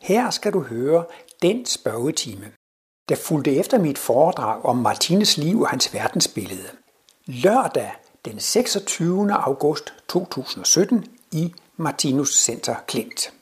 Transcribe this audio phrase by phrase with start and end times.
[0.00, 1.04] Her skal du høre
[1.42, 2.52] den spørgetime,
[3.08, 6.68] der fulgte efter mit foredrag om Martines liv og hans verdensbillede.
[7.26, 7.92] Lørdag
[8.24, 9.32] den 26.
[9.32, 13.32] august 2017 i Martinus Center Klint.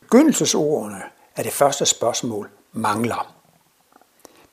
[0.00, 1.02] Begyndelsesordene
[1.36, 3.34] af det første spørgsmål mangler.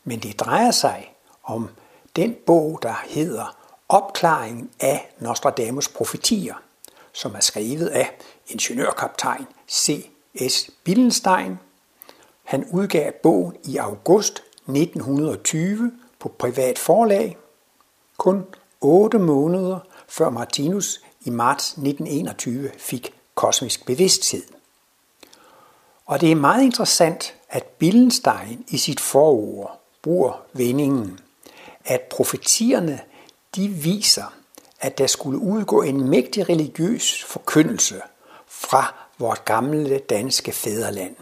[0.04, 1.70] Men det drejer sig om
[2.16, 3.58] den bog, der hedder
[3.90, 6.56] Opklaringen af Nostradamus profetier,
[7.14, 9.48] som er skrevet af ingeniørkaptajn
[10.50, 10.70] S.
[10.84, 11.60] Billenstein.
[12.44, 17.38] Han udgav bogen i august 1920 på privat forlag,
[18.18, 18.46] kun
[18.82, 24.44] 8 måneder før Martinus i marts 1921 fik kosmisk bevidsthed.
[26.06, 31.20] Og det er meget interessant, at Billenstein i sit forord bruger vendingen,
[31.86, 33.02] at profetierne
[33.56, 34.34] de viser,
[34.80, 38.02] at der skulle udgå en mægtig religiøs forkyndelse
[38.48, 41.16] fra vort gamle danske fædreland.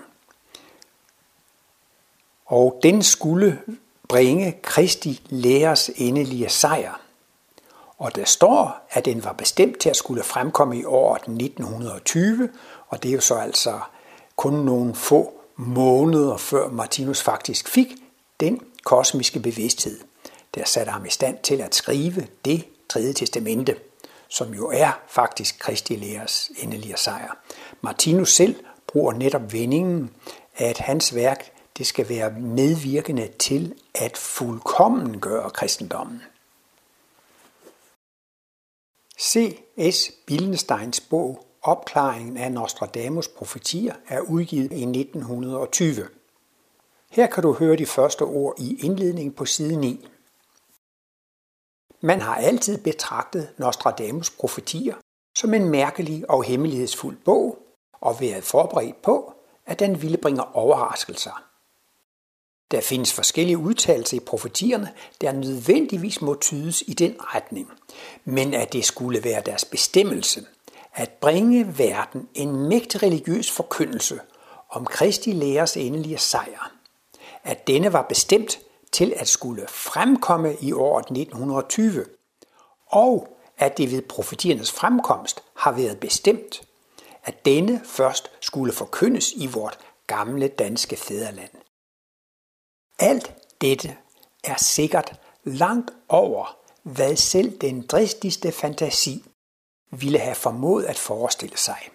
[2.46, 3.62] Og den skulle
[4.08, 7.02] bringe Kristi læres endelige sejr.
[7.98, 12.50] Og der står, at den var bestemt til at skulle fremkomme i året 1920,
[12.88, 13.80] og det er jo så altså
[14.36, 17.88] kun nogle få måneder før Martinus faktisk fik
[18.40, 20.00] den kosmiske bevidsthed,
[20.56, 23.76] der satte ham i stand til at skrive det tredje testamente,
[24.28, 27.38] som jo er faktisk Kristi læres endelige sejr.
[27.82, 28.56] Martinus selv
[28.88, 30.12] bruger netop vendingen,
[30.56, 36.22] at hans værk det skal være medvirkende til at fuldkommen gøre kristendommen.
[39.20, 40.12] C.S.
[40.26, 46.08] Billensteins bog Opklaringen af Nostradamus profetier er udgivet i 1920.
[47.12, 50.08] Her kan du høre de første ord i indledningen på side 9.
[52.02, 54.96] Man har altid betragtet Nostradamus profetier
[55.38, 57.67] som en mærkelig og hemmelighedsfuld bog
[58.02, 59.34] og været forberedt på,
[59.66, 61.44] at den ville bringe overraskelser.
[62.72, 67.72] Der findes forskellige udtalelser i profetierne, der nødvendigvis må tydes i den retning,
[68.26, 70.46] men at det skulle være deres bestemmelse
[70.94, 74.20] at bringe verden en mægtig religiøs forkyndelse
[74.70, 76.72] om Kristi læres endelige sejr.
[77.44, 78.60] At denne var bestemt
[78.92, 82.06] til at skulle fremkomme i året 1920,
[82.88, 86.67] og at det ved profetiernes fremkomst har været bestemt,
[87.28, 91.52] at denne først skulle forkyndes i vort gamle danske fædreland.
[93.00, 93.98] Alt dette
[94.44, 99.24] er sikkert langt over, hvad selv den dristigste fantasi
[99.90, 101.90] ville have formået at forestille sig.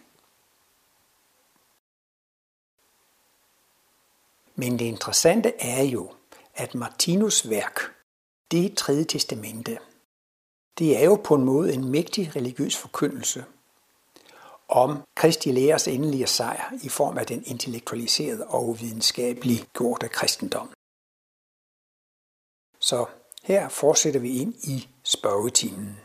[4.54, 6.12] Men det interessante er jo,
[6.54, 7.80] at Martinus værk,
[8.50, 9.78] det tredje testamente,
[10.78, 13.44] det er jo på en måde en mægtig religiøs forkyndelse
[14.72, 20.68] om Kristi læres endelige sejr i form af den intellektualiserede og videnskabelige gjorte kristendom.
[22.80, 23.06] Så
[23.42, 26.00] her fortsætter vi ind i spørgetimen.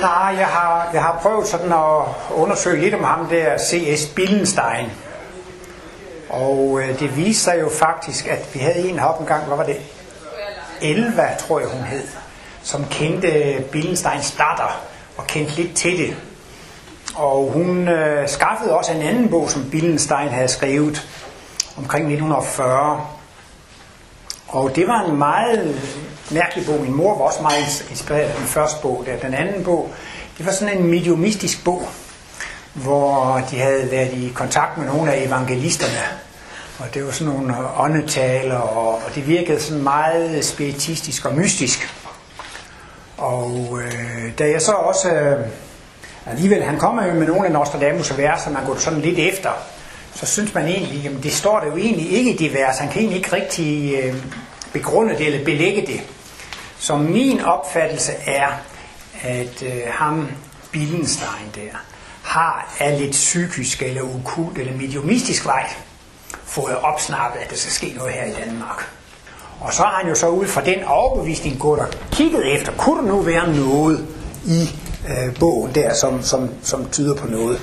[0.00, 2.04] Nej, jeg har, jeg har prøvet sådan at
[2.34, 4.14] undersøge lidt om ham der C.S.
[4.14, 4.90] Billenstein.
[6.30, 9.64] Og øh, det viste sig jo faktisk, at vi havde en heroppe engang, hvad var
[9.64, 9.80] det?
[10.82, 12.08] Elva, tror jeg hun hed,
[12.62, 14.80] som kendte Billensteins datter
[15.16, 16.16] og kendte lidt til det.
[17.14, 21.08] Og hun øh, skaffede også en anden bog, som Billenstein havde skrevet
[21.76, 23.06] omkring 1940.
[24.48, 25.80] Og det var en meget
[26.30, 26.80] mærkelig bog.
[26.80, 29.04] Min mor var også meget inspireret af den første bog.
[29.06, 29.16] Der.
[29.16, 29.90] Den anden bog,
[30.38, 31.88] det var sådan en mediumistisk bog,
[32.74, 36.02] hvor de havde været i kontakt med nogle af evangelisterne.
[36.78, 41.94] Og det var sådan nogle åndetaler, og, og det virkede sådan meget spiritistisk og mystisk.
[43.18, 45.10] Og øh, da jeg så også...
[45.10, 45.46] Øh,
[46.26, 49.50] alligevel, han kommer jo med nogle af Nostradamus' verser, man går sådan lidt efter,
[50.14, 52.78] så synes man egentlig, jamen det står der jo egentlig ikke i de vers.
[52.78, 54.14] Han kan egentlig ikke rigtig øh,
[54.72, 56.00] begrunde det eller belægge det.
[56.78, 58.48] Så min opfattelse er,
[59.22, 60.28] at øh, ham,
[60.72, 61.78] Billenstein der,
[62.22, 65.70] har af lidt psykisk eller ukult eller mediumistisk vej
[66.44, 68.97] fået opsnappet, at der skal ske noget her i Danmark.
[69.60, 73.02] Og så har han jo så ud fra den overbevisning gået og kigget efter, kunne
[73.02, 74.06] der nu være noget
[74.44, 74.70] i
[75.08, 77.60] øh, bogen der, som, som, som tyder på noget.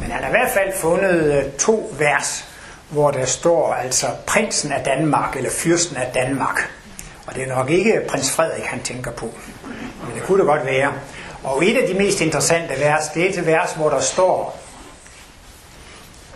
[0.00, 2.44] Men han har i hvert fald fundet øh, to vers,
[2.90, 6.70] hvor der står altså prinsen af Danmark, eller fyrsten af Danmark.
[7.26, 9.30] Og det er nok ikke prins Frederik, han tænker på.
[10.06, 10.92] Men det kunne det godt være.
[11.44, 14.58] Og et af de mest interessante vers, det er et vers, hvor der står,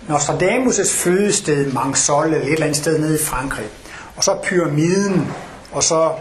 [0.08, 3.67] Nostradamus' fødested Mangsolle, et eller andet sted nede i Frankrig,
[4.16, 5.32] og så pyramiden,
[5.72, 6.12] og så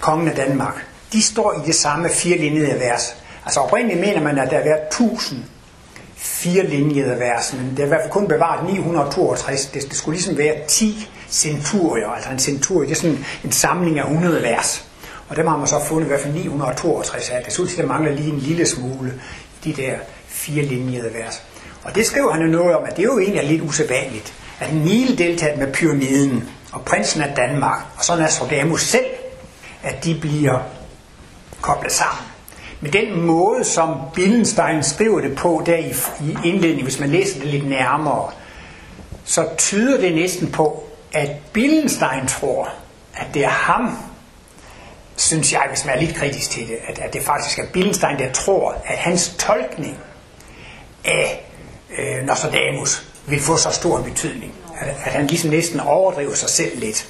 [0.00, 3.16] kongen af Danmark, de står i det samme firelinjede vers.
[3.44, 5.40] Altså oprindeligt mener man, at der har været 1000
[6.16, 9.66] firelinjede vers, men det er i hvert fald kun bevaret 962.
[9.66, 13.98] Det, det skulle ligesom være 10 centurier, altså en centurie, det er sådan en samling
[13.98, 14.84] af 100 vers.
[15.28, 17.42] Og dem har man så fundet i hvert fald 962 af.
[17.44, 19.12] Det synes, der mangler lige en lille smule
[19.64, 19.94] i de der
[20.26, 21.42] firelinjede vers.
[21.84, 24.74] Og det skriver han jo noget om, at det er jo egentlig lidt usædvanligt, at
[24.74, 29.06] Nile deltager med pyramiden, og prinsen af Danmark, og så Nostradamus selv,
[29.82, 30.58] at de bliver
[31.60, 32.24] koblet sammen.
[32.80, 35.90] Men den måde, som Billenstein skriver det på der i,
[36.20, 38.30] i indledningen, hvis man læser det lidt nærmere,
[39.24, 42.68] så tyder det næsten på, at Billenstein tror,
[43.14, 43.98] at det er ham,
[45.16, 48.18] synes jeg, hvis man er lidt kritisk til det, at, at det faktisk er Billenstein,
[48.18, 49.98] der tror, at hans tolkning
[51.04, 51.50] af
[51.98, 56.78] øh, Nostradamus vil få så stor betydning, at, at han ligesom næsten overdriver sig selv
[56.78, 57.08] lidt.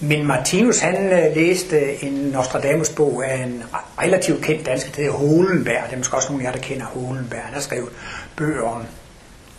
[0.00, 3.62] Men Martinus han øh, læste en Nostradamus-bog af en
[4.02, 5.82] relativt kendt dansk, der hedder Holenberg.
[5.86, 7.42] Det er måske også nogle af jer, der kender Holenberg.
[7.44, 7.88] Han har skrevet
[8.36, 8.82] bøger om,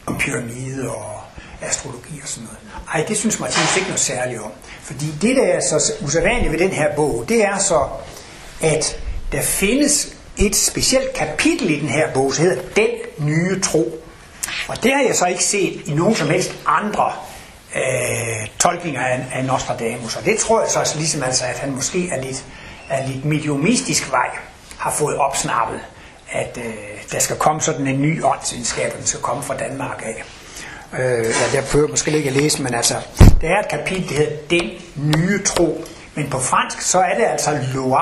[0.05, 1.21] om pyramider og
[1.61, 2.59] astrologi og sådan noget.
[2.93, 4.51] Ej, det synes Martinus ikke noget særligt om.
[4.81, 7.87] Fordi det, der er så usædvanligt ved den her bog, det er så,
[8.61, 8.99] at
[9.31, 12.89] der findes et specielt kapitel i den her bog, som hedder Den
[13.19, 14.03] nye tro.
[14.67, 17.11] Og det har jeg så ikke set i nogen som helst andre
[17.75, 20.15] øh, tolkninger af, af Nostradamus.
[20.15, 22.45] Og det tror jeg så altså ligesom altså, at han måske er lidt,
[22.89, 24.29] er lidt mediumistisk vej
[24.79, 25.79] har fået opsnappet,
[26.31, 26.73] at øh,
[27.11, 30.23] der skal komme sådan en ny åndsvidenskab, den skal komme fra Danmark af.
[30.99, 32.93] Øh, ja, jeg prøver måske ikke at læse, men altså,
[33.41, 34.71] der er et kapitel, der hedder Den
[35.17, 35.85] nye tro.
[36.15, 38.01] Men på fransk, så er det altså loi,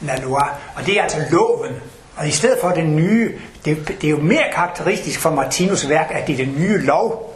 [0.00, 0.42] la loi,
[0.76, 1.72] og det er altså loven.
[2.16, 3.32] Og i stedet for den nye,
[3.64, 7.27] det, det er jo mere karakteristisk for Martinus værk, at det er den nye lov,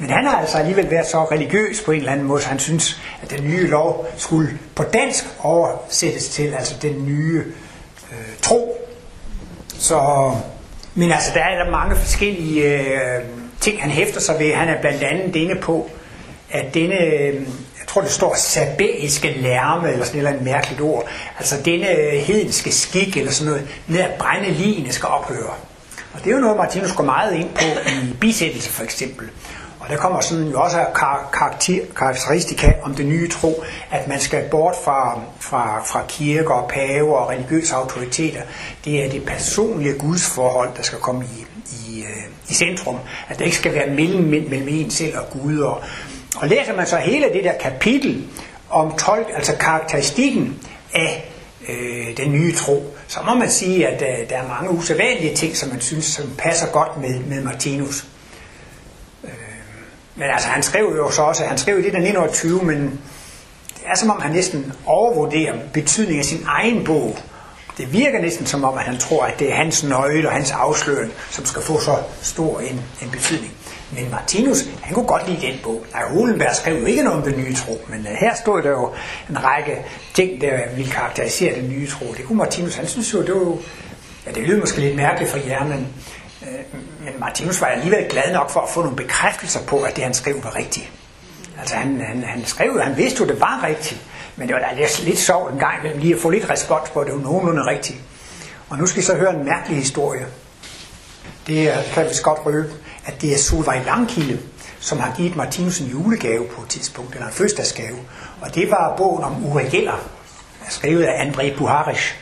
[0.00, 2.58] men han har altså alligevel været så religiøs på en eller anden måde, så han
[2.58, 7.44] synes, at den nye lov skulle på dansk oversættes til, altså den nye
[8.12, 8.88] øh, tro.
[9.78, 10.30] Så,
[10.94, 13.24] men altså, der er der mange forskellige øh,
[13.60, 14.54] ting, han hæfter sig ved.
[14.54, 15.90] Han er blandt andet inde på,
[16.50, 17.34] at denne, øh,
[17.78, 21.08] jeg tror det står sabæiske lærme, eller sådan et eller andet mærkeligt ord,
[21.38, 25.54] altså denne øh, hedenske skik, eller sådan noget, med at brænde ligene skal ophøre.
[26.12, 29.28] Og det er jo noget, Martinus går meget ind på i bisættelse for eksempel.
[29.80, 30.86] Og der kommer sådan jo også
[31.32, 36.68] karakter, karakteristika om det nye tro, at man skal bort fra, fra, fra kirker og
[36.68, 38.42] paver og religiøse autoriteter.
[38.84, 41.46] Det er det personlige gudsforhold, der skal komme i,
[41.88, 42.96] i, øh, i centrum.
[43.28, 45.58] At der ikke skal være mellem, mellem en selv og Gud.
[45.58, 45.82] Og,
[46.36, 48.26] og læser man så hele det der kapitel
[48.70, 50.58] om tolk, altså karakteristikken
[50.94, 51.32] af
[51.68, 55.56] øh, den nye tro, så må man sige, at øh, der er mange usædvanlige ting,
[55.56, 58.06] som man synes som passer godt med, med Martinus.
[60.20, 63.00] Men altså, han skrev jo så også, han skrev i det der 1920, men
[63.74, 67.18] det er som om, han næsten overvurderer betydningen af sin egen bog.
[67.78, 70.50] Det virker næsten som om, at han tror, at det er hans nøgle og hans
[70.50, 73.52] afsløring, som skal få så stor en, en betydning.
[73.92, 75.84] Men Martinus, han kunne godt lide den bog.
[75.92, 78.70] Nej, Hulenberg skrev jo ikke noget om den nye tro, men uh, her stod der
[78.70, 78.92] jo
[79.30, 79.76] en række
[80.14, 82.06] ting, der ville karakterisere den nye tro.
[82.16, 83.58] Det kunne Martinus, han synes jo, det var jo,
[84.26, 85.64] ja, det lyder måske lidt mærkeligt for jer,
[87.04, 90.14] men Martinus var alligevel glad nok for at få nogle bekræftelser på, at det han
[90.14, 90.90] skrev var rigtigt.
[91.60, 94.00] Altså han, han, han skrev jo, han vidste jo, det var rigtigt,
[94.36, 97.00] men det var da lidt, lidt sjovt en gang lige at få lidt respons på,
[97.00, 97.98] at det var nogenlunde rigtigt.
[98.68, 100.26] Og nu skal I så høre en mærkelig historie.
[101.46, 102.72] Det er, kan vi godt røbe,
[103.06, 104.38] at det er Solvej Langkilde,
[104.80, 107.98] som har givet Martinus en julegave på et tidspunkt, eller en fødselsdagsgave.
[108.40, 110.08] Og det var bogen om Uri Geller,
[110.68, 112.14] skrevet af André Buharish.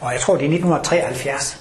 [0.00, 1.59] Og jeg tror, det er 1973.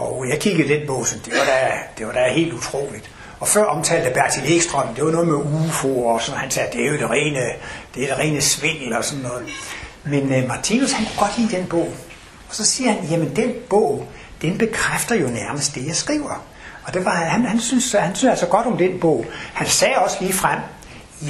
[0.00, 3.10] Og jeg kiggede den bog, så det var da, det var da helt utroligt.
[3.40, 6.86] Og før omtalte Bertil Ekstrøm, det var noget med UFO, og sådan, han sagde, det
[6.86, 7.40] er jo det rene,
[7.94, 9.42] det er det rene svindel og sådan noget.
[10.04, 11.92] Men uh, Martinus, han kunne godt lide den bog.
[12.48, 14.06] Og så siger han, jamen den bog,
[14.42, 16.44] den bekræfter jo nærmest det, jeg skriver.
[16.84, 19.24] Og det var, han, han, synes, han synes altså godt om den bog.
[19.54, 20.58] Han sagde også lige frem,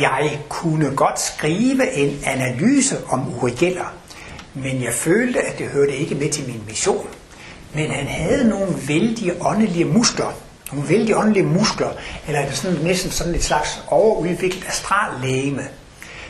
[0.00, 3.94] jeg kunne godt skrive en analyse om Uri Geller,
[4.54, 7.06] men jeg følte, at det hørte ikke med til min mission.
[7.74, 10.32] Men han havde nogle vældige åndelige muskler.
[10.72, 11.88] Nogle vældige åndelige muskler.
[12.26, 15.62] Eller det sådan, næsten sådan et slags overudviklet astrallægeme.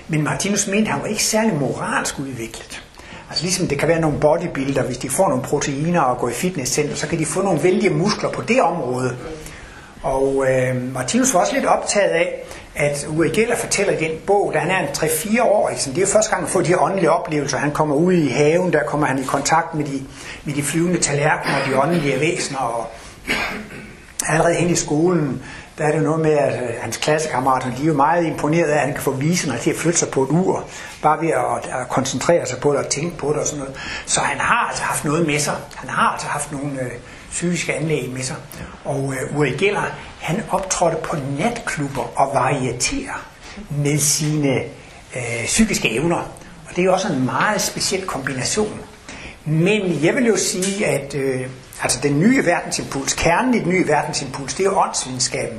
[0.08, 2.82] Men Martinus mente, at han var ikke særlig moralsk udviklet.
[3.30, 6.32] Altså ligesom det kan være nogle bodybuilder, hvis de får nogle proteiner og går i
[6.32, 9.16] fitnesscenter, så kan de få nogle vældige muskler på det område.
[10.02, 12.44] Og øh, Martinus var også lidt optaget af,
[12.74, 16.06] at Uri Geller fortæller i den bog, da han er 3-4 år, liksom, det er
[16.06, 17.58] første gang, han får de her åndelige oplevelser.
[17.58, 20.02] Han kommer ud i haven, der kommer han i kontakt med de,
[20.44, 22.58] med de flyvende tallerkener og de åndelige væsener.
[22.58, 22.86] Og
[24.28, 25.42] allerede hen i skolen,
[25.78, 28.74] der er det noget med, at øh, hans klassekammerater, de er jo meget imponeret af,
[28.74, 30.64] at han kan få viserne til at flytte sig på et ur,
[31.02, 33.76] bare ved at, at koncentrere sig på det og tænke på det og sådan noget.
[34.06, 35.54] Så han har altså haft noget med sig.
[35.74, 36.90] Han har altså haft nogle øh,
[37.30, 38.36] psykiske anlæg med sig.
[38.84, 43.26] Og øh, Uri Geller, han optrådte på natklubber og varieterer
[43.70, 44.56] med sine
[45.16, 46.16] øh, psykiske evner.
[46.68, 48.80] Og det er jo også en meget speciel kombination.
[49.44, 51.46] Men jeg vil jo sige, at øh,
[51.82, 55.58] altså den nye verdensimpuls, kernen i den nye verdensimpuls, det er jo åndsvidenskaben.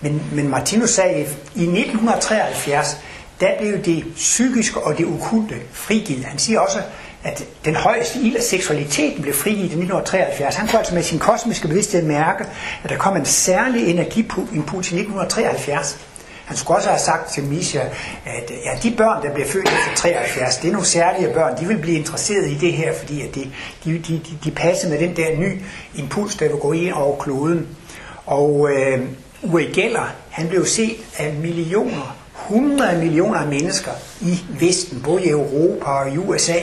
[0.00, 1.20] Men, men Martinus sagde,
[1.54, 2.96] i 1973,
[3.40, 6.24] der blev det psykiske og det okulte frigivet.
[6.24, 6.78] Han siger også,
[7.24, 10.54] at den højeste ild af seksualiteten blev frigivet i 1973.
[10.54, 12.44] Han kunne altså med sin kosmiske bevidsthed mærke,
[12.84, 15.98] at der kom en særlig energipuls i 1973.
[16.44, 17.80] Han skulle også have sagt til Misha,
[18.26, 21.66] at ja, de børn, der bliver født efter 73, det er nogle særlige børn, de
[21.66, 23.50] vil blive interesseret i det her, fordi at de,
[23.84, 25.60] de, de, de passer med den der ny
[25.94, 27.68] impuls, der vil gå ind over kloden.
[28.26, 29.00] Og øh,
[29.42, 35.28] Uri Geller, han blev set af millioner, hundrede millioner af mennesker i Vesten, både i
[35.28, 36.58] Europa og i USA.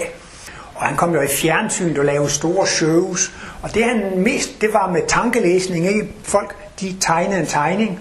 [0.79, 3.31] Og han kom jo i fjernsynet og lavede store shows.
[3.61, 5.87] Og det han mest, det var med tankelæsning.
[5.87, 6.13] Ikke?
[6.23, 7.99] Folk, de tegnede en tegning,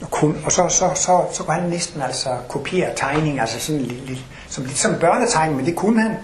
[0.00, 3.80] og, kun, og så, så, så, så kunne han næsten altså kopiere tegning, altså sådan
[3.80, 4.18] lidt, lidt,
[4.48, 6.16] som, lidt som børnetegning, men det kunne han.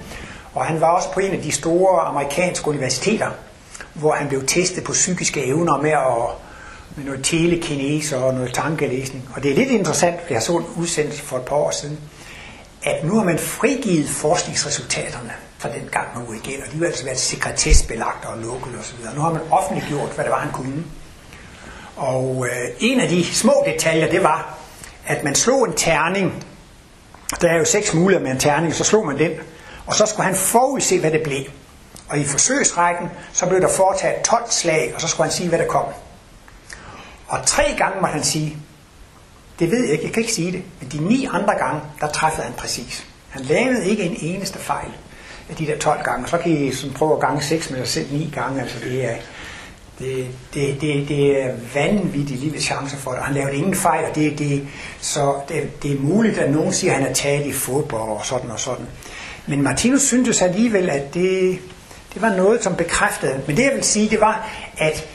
[0.55, 3.31] Og han var også på en af de store amerikanske universiteter,
[3.95, 6.37] hvor han blev testet på psykiske evner med, at,
[6.97, 9.29] med noget telekinese og noget tankelæsning.
[9.35, 11.99] Og det er lidt interessant, for jeg så en udsendelse for et par år siden,
[12.83, 17.05] at nu har man frigivet forskningsresultaterne fra den gang med UEG, og de har altså
[17.05, 18.99] været sekretessbelagt og lukket osv.
[19.15, 20.85] Nu har man offentliggjort, hvad det var, han kunne.
[21.97, 24.59] Og øh, en af de små detaljer, det var,
[25.07, 26.45] at man slog en terning.
[27.41, 29.33] Der er jo seks muligheder med en terning, så slog man den.
[29.87, 31.45] Og så skulle han forudse, hvad det blev.
[32.09, 35.59] Og i forsøgsrækken, så blev der foretaget 12 slag, og så skulle han sige, hvad
[35.59, 35.85] der kom.
[37.29, 38.57] Og tre gange må han sige,
[39.59, 42.09] det ved jeg ikke, jeg kan ikke sige det, men de ni andre gange, der
[42.09, 43.07] træffede han præcis.
[43.29, 44.93] Han lavede ikke en eneste fejl
[45.51, 46.29] af de der 12 gange.
[46.29, 49.05] Så kan I sådan prøve at gange 6 med jer selv 9 gange, altså det
[49.05, 49.17] er,
[49.99, 53.21] det, det, det, det er vanvittigt lille chancer for det.
[53.23, 54.69] Han lavede ingen fejl, og det, det,
[55.01, 58.21] så det, det er muligt, at nogen siger, at han er taget i fodbold og
[58.25, 58.87] sådan og sådan.
[59.47, 61.59] Men Martinus syntes alligevel, at det,
[62.15, 63.41] det var noget, som bekræftede.
[63.47, 65.09] Men det jeg vil sige, det var, at,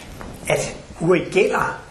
[0.48, 1.82] at Uri Geller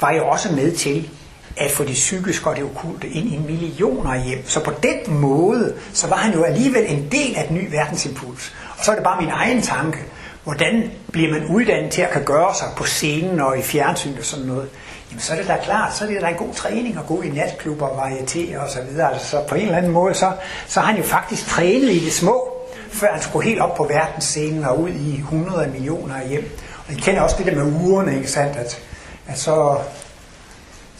[0.00, 1.10] var jo også med til
[1.56, 4.42] at få det psykiske og det okulte ind i millioner hjem.
[4.46, 8.54] Så på den måde, så var han jo alligevel en del af den nye verdensimpuls.
[8.78, 9.98] Og så er det bare min egen tanke,
[10.44, 14.24] hvordan bliver man uddannet til at kan gøre sig på scenen og i fjernsyn og
[14.24, 14.68] sådan noget,
[15.10, 17.22] jamen så er det da klart, så er det da en god træning at gå
[17.22, 19.12] i natklubber og varieté og så videre.
[19.12, 20.32] Altså, så på en eller anden måde, så,
[20.66, 22.48] så har han jo faktisk trænet i det små,
[22.90, 26.58] før han skulle helt op på verdensscenen og ud i 100 millioner hjem.
[26.88, 28.56] Og I kender også det der med ugerne, ikke sandt?
[28.56, 28.82] At,
[29.26, 29.78] at så,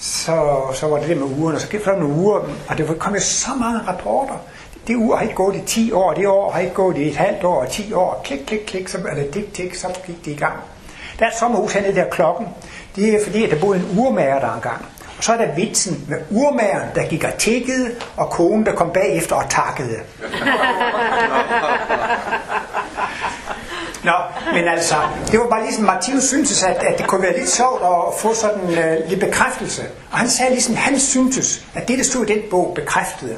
[0.00, 2.99] så, så var det det med ugerne, og så gik der nogle uger, og det
[2.99, 4.35] kom jo så mange rapporter
[4.87, 7.16] det ur har ikke gået i 10 år, det år har ikke gået i et
[7.16, 10.35] halvt år, 10 år, klik, klik, klik, så eller tik, tik, så gik det i
[10.35, 10.57] gang.
[11.19, 12.49] Der er et sommerhus hernede der klokken.
[12.97, 14.87] Det er fordi, at der boede en urmager der engang.
[15.19, 18.90] Og så er der vitsen med urmageren, der gik og tikkede, og konen, der kom
[18.90, 19.99] bagefter og takkede.
[24.04, 24.12] Nå,
[24.54, 24.95] men altså,
[25.30, 28.35] det var bare ligesom, Martinus syntes, at, at det kunne være lidt sjovt at få
[28.35, 29.83] sådan uh, lidt bekræftelse.
[30.11, 33.37] Og han sagde ligesom, han syntes, at det, der stod i den bog, bekræftede.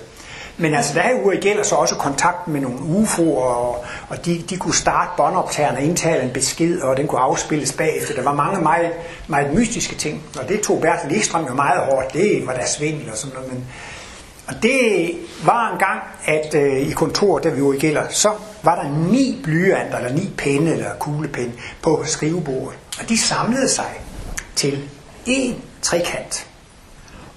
[0.57, 4.45] Men altså, der er jo gælder så også kontakt med nogle UFO'er, og, og de,
[4.51, 8.15] de kunne starte båndoptagerne og indtale en besked, og den kunne afspilles bagefter.
[8.15, 8.93] Der var mange meget,
[9.27, 12.13] meget mystiske ting, og det tog Bertel Ekstrøm jo meget hårdt.
[12.13, 13.67] Det var der svindel og sådan noget, men
[14.47, 18.31] og det var en gang, at øh, i kontoret, der vi jo i gælder, så
[18.63, 22.79] var der ni blyanter, eller ni penne, eller kuglepenne på skrivebordet.
[23.01, 24.01] Og de samlede sig
[24.57, 24.89] til
[25.27, 26.47] en trekant,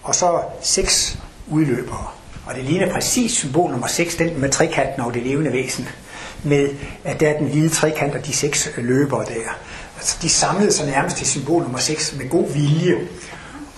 [0.03, 2.07] og så seks udløbere.
[2.45, 5.89] Og det ligner præcis symbol nummer 6, den med trekanten over det levende væsen.
[6.43, 6.69] Med
[7.03, 9.57] at der er den lille trekant og de seks løbere der.
[9.97, 12.95] Altså, de samlede sig nærmest til symbol nummer 6 med god vilje.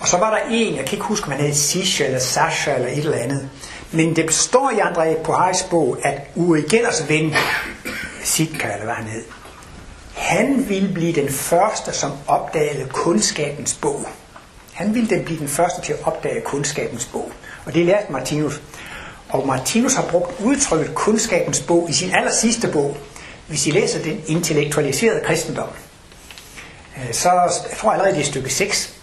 [0.00, 2.74] Og så var der en, jeg kan ikke huske, om han hed Sisha eller Sasha
[2.74, 3.48] eller et eller andet.
[3.92, 5.34] Men det står i André på
[5.70, 7.34] bog, at Uri Gellers ven,
[8.24, 9.24] Sitka eller hvad han hed,
[10.14, 14.06] han ville blive den første, som opdagede kundskabens bog.
[14.72, 17.32] Han ville den blive den første til at opdage kundskabens bog.
[17.66, 18.60] Og det lærte Martinus.
[19.28, 22.96] Og Martinus har brugt udtrykket kundskabens bog i sin aller sidste bog.
[23.46, 25.68] Hvis I læser den intellektualiserede kristendom,
[26.96, 27.30] øh, så
[27.70, 28.97] jeg tror allerede det er stykke 6,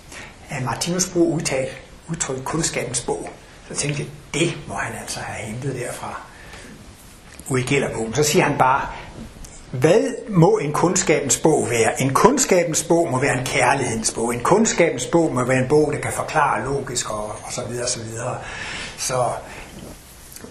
[0.58, 1.78] at Martinus bruger udtalt
[2.10, 3.30] udtryk kundskabens bog.
[3.68, 6.22] Så tænkte jeg, det må han altså have hentet derfra.
[7.50, 8.14] Uri bogen.
[8.14, 8.88] Så siger han bare,
[9.72, 12.02] hvad må en kundskabens bog være?
[12.02, 14.34] En kundskabens bog må være en kærlighedens bog.
[14.34, 17.84] En kundskabens bog må være en bog, der kan forklare logisk og, og så videre,
[17.84, 18.38] og så videre.
[18.98, 19.24] Så,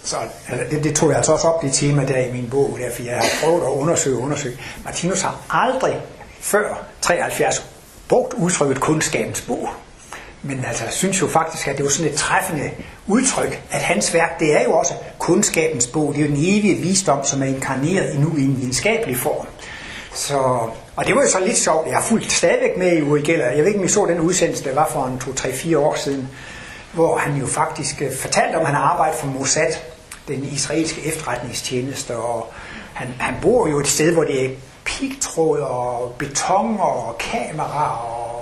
[0.03, 0.17] så
[0.49, 2.91] altså, det, det tog jeg altså også op, det tema der i min bog, der,
[2.95, 4.59] for jeg har prøvet at undersøge og undersøge.
[4.85, 6.01] Martinus har aldrig
[6.41, 7.71] før 73
[8.09, 9.69] brugt udtrykket kundskabens bog.
[10.45, 12.71] Men altså, jeg synes jo faktisk, at det var sådan et træffende
[13.07, 16.15] udtryk, at hans værk, det er jo også kundskabens bog.
[16.15, 19.47] Det er jo den evige visdom, som er inkarneret nu i en videnskabelig form.
[20.15, 20.39] Så,
[20.97, 21.87] og det var jo så lidt sjovt.
[21.87, 23.47] Jeg har fulgt stadigvæk med i Uri Geller.
[23.47, 26.29] Jeg ved ikke, om I så den udsendelse, der var for en 2-3-4 år siden,
[26.93, 29.73] hvor han jo faktisk øh, fortalte om, at han har arbejdet for Mossad,
[30.29, 32.53] den israelske efterretningstjeneste, og
[32.95, 34.51] han, han bor jo et sted, hvor det er
[34.85, 38.34] pigtråd og beton og kamera og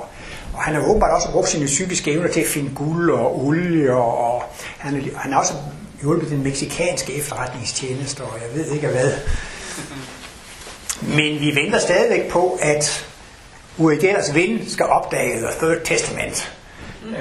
[0.54, 3.92] og han har åbenbart også brugt sine psykiske evner til at finde guld og olie,
[3.92, 4.42] og
[4.78, 5.54] han, han har også
[6.00, 9.12] hjulpet den meksikanske efterretningstjeneste, og jeg ved ikke hvad.
[11.02, 13.06] Men vi venter stadigvæk på, at
[13.78, 16.52] Uri Gellers ven skal opdage The Third Testament.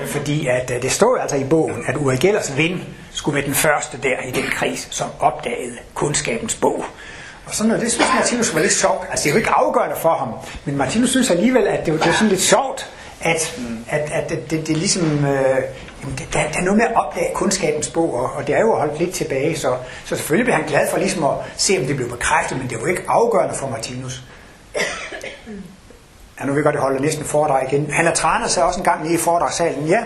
[0.06, 3.56] Fordi at, øh, det står altså i bogen, at Uri Gellers ven skulle være den
[3.56, 6.86] første der i den kris, som opdagede kundskabens bog.
[7.46, 9.08] Og sådan noget, det synes Martinus var lidt sjovt.
[9.10, 10.30] Altså det er jo ikke afgørende for ham,
[10.66, 12.90] men Martinus synes alligevel, at det, det er sådan lidt sjovt,
[13.24, 13.60] at,
[13.90, 15.58] at, at det, det, det ligesom, øh,
[16.02, 18.60] jamen det, der, der er noget med at opdage kundskabens bog, og, og det er
[18.60, 21.86] jo holdt lidt tilbage, så, så selvfølgelig bliver han glad for ligesom at se, om
[21.86, 24.24] det blev bekræftet, men det var jo ikke afgørende for Martinus.
[26.40, 27.92] Ja, nu vil jeg godt, det holder næsten foredrag igen.
[27.92, 30.04] Han har trænet sig også en gang nede i foredragssalen, ja.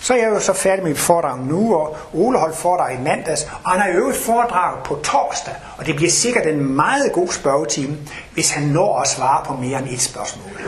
[0.00, 2.98] Så er jeg jo så færdig med mit foredrag nu, og Ole holdt foredrag i
[2.98, 7.28] mandags, og han har øvet foredrag på torsdag, og det bliver sikkert en meget god
[7.28, 7.96] spørgetime,
[8.32, 10.46] hvis han når at svare på mere end et spørgsmål.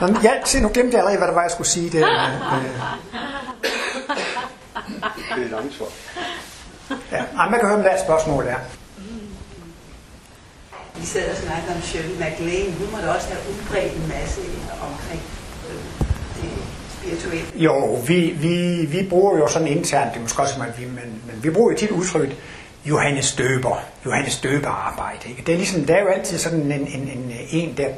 [0.00, 1.90] Nå, ja, se, nu glemte jeg allerede, hvad det var, jeg skulle sige.
[1.90, 2.02] Det, øh,
[5.36, 5.86] Det er langt svar.
[7.12, 7.22] ja.
[7.50, 8.54] Man kan høre, er et spørgsmål der.
[11.00, 12.72] Vi sad og snakkede om Shirley MacLaine.
[12.78, 14.40] Hun måtte også have udbredt en masse
[14.88, 15.22] omkring
[15.68, 15.82] øh,
[16.36, 16.50] det
[16.98, 17.46] spirituelle.
[17.54, 21.22] Jo, vi, vi, vi bruger jo sådan internt, det er måske også, at vi, men,
[21.26, 22.36] men vi bruger jo tit udtrykket
[22.84, 25.28] Johannes Døber, Johannes Døber arbejde.
[25.28, 25.42] Ikke?
[25.46, 27.88] Det er ligesom, der er jo altid sådan en, en, en, en der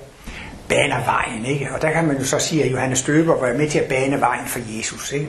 [0.68, 1.68] baner vejen, ikke?
[1.74, 4.20] og der kan man jo så sige, at Johannes Døber var med til at bane
[4.20, 5.12] vejen for Jesus.
[5.12, 5.28] Ikke?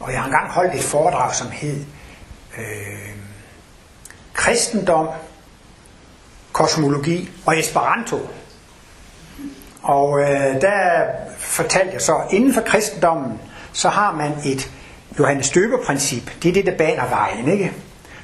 [0.00, 1.84] Og jeg har engang holdt et foredrag, som hed
[2.58, 3.16] øh,
[4.34, 5.08] Kristendom,
[6.56, 8.30] kosmologi og Esperanto.
[9.82, 11.02] Og øh, der
[11.38, 13.40] fortalte jeg så, inden for kristendommen,
[13.72, 14.70] så har man et
[15.18, 16.30] Johannes Døber-princip.
[16.42, 17.72] Det er det, der baner vejen, ikke?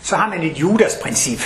[0.02, 1.40] Så har man et Judas-princip.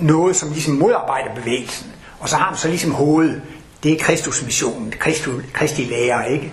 [0.00, 1.92] Noget, som ligesom modarbejder bevægelsen.
[2.20, 3.42] Og så har man så ligesom hovedet.
[3.82, 6.52] Det er Kristusmissionen, Kristu, Kristi lærer, ikke?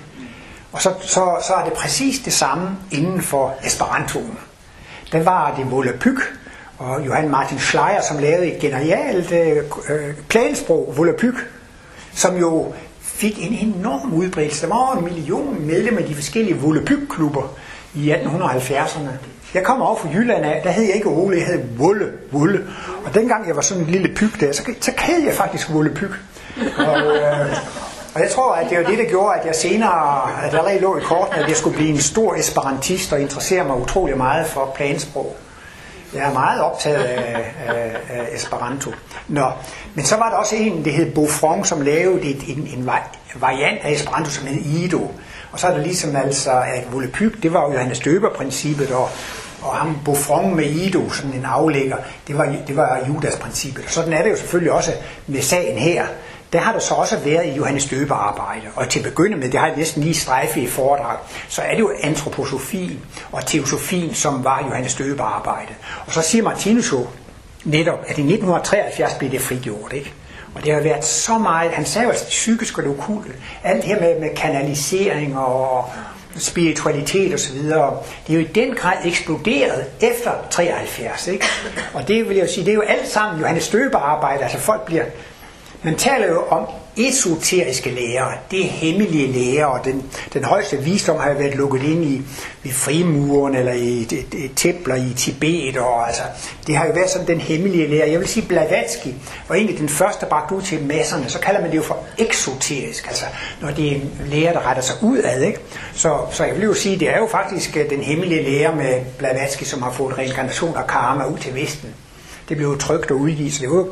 [0.72, 4.38] Og så, så, så er det præcis det samme inden for Esperantoen.
[5.12, 6.41] Der var det Volapyk,
[6.82, 9.58] og Johan Martin Schleier, som lavede et genialt øh,
[9.90, 11.36] øh plansprog, Volapyk,
[12.14, 14.62] som jo fik en enorm udbredelse.
[14.62, 17.58] Der var over en million medlemmer af de forskellige Volapyk-klubber
[17.94, 19.10] i 1870'erne.
[19.54, 22.68] Jeg kommer over fra Jylland af, der hed jeg ikke Ole, jeg hed Vulle, Vulle.
[23.06, 25.94] Og dengang jeg var sådan en lille pyg der, så, så kaldte jeg faktisk Vulle
[25.94, 26.10] Pyg.
[26.78, 27.58] Og, øh,
[28.16, 30.98] og jeg tror, at det var det, der gjorde, at jeg senere, at allerede lå
[30.98, 34.72] i kortene, at jeg skulle blive en stor esperantist og interessere mig utrolig meget for
[34.76, 35.36] plansprog.
[36.14, 38.92] Jeg er meget optaget af, af, af Esperanto.
[39.28, 39.52] Nå,
[39.96, 42.90] men så var der også en, der hed Beaufront, som lavede et, en, en
[43.36, 45.12] variant af Esperanto, som hed Ido.
[45.52, 49.10] Og så er der ligesom altså, at Volapyk, det var jo Johannes Døber-princippet, og,
[49.62, 51.98] og ham Beaufront med Ido, sådan en aflægger,
[52.28, 53.86] det var, det var Judas-princippet.
[53.86, 54.92] Og sådan er det jo selvfølgelig også
[55.28, 56.06] med sagen her.
[56.54, 58.62] Der har det så også været i Johannes Døbe arbejde.
[58.76, 61.72] Og til at begynde med, det har jeg næsten lige strejfet i foredrag, så er
[61.72, 63.00] det jo antroposofien
[63.32, 65.74] og teosofien, som var Johannes Døbe arbejde.
[66.08, 67.08] Og så siger Martinus jo
[67.64, 70.14] netop, at i 1973 blev det frigjort, ikke?
[70.56, 73.30] Og det har været så meget, han sagde jo altså det psykiske og det okulte,
[73.64, 75.90] alt det her med, med kanalisering og
[76.38, 77.74] spiritualitet osv., det
[78.30, 81.46] er jo i den grad eksploderet efter 73, ikke?
[81.94, 84.58] Og det vil jeg jo sige, det er jo alt sammen Johannes Døber arbejde, altså
[84.58, 85.04] folk bliver
[85.84, 86.68] man taler jo om
[86.98, 91.84] esoteriske lærer, det er hemmelige lærer, og den, den højeste visdom har jo været lukket
[91.84, 92.22] ind i,
[92.64, 96.24] ved frimuren eller i, i, i templer i Tibet, og altså,
[96.68, 98.06] det har jo været sådan den hemmelige lærer.
[98.06, 99.08] Jeg vil sige, Blavatsky
[99.48, 103.08] var egentlig den første bragt ud til masserne, så kalder man det jo for eksoterisk,
[103.08, 103.26] altså
[103.62, 105.60] når det er en lærer, der retter sig udad, ikke?
[105.94, 109.02] Så, så jeg vil jo sige, det er jo faktisk øh, den hemmelige lærer med
[109.18, 111.90] Blavatsky, som har fået reinkarnation og karma ud til Vesten.
[112.52, 113.86] Det blev trygt og udgivet, så det var,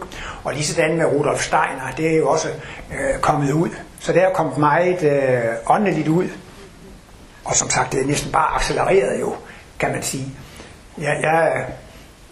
[0.44, 2.48] og lige sådan med Rudolf Steiner, det er jo også
[2.92, 3.70] øh, kommet ud.
[4.00, 6.28] Så det er kommet meget øh, åndeligt ud.
[7.46, 9.36] Og som sagt, det er næsten bare accelereret jo,
[9.80, 10.26] kan man sige.
[10.98, 11.66] Jeg, jeg,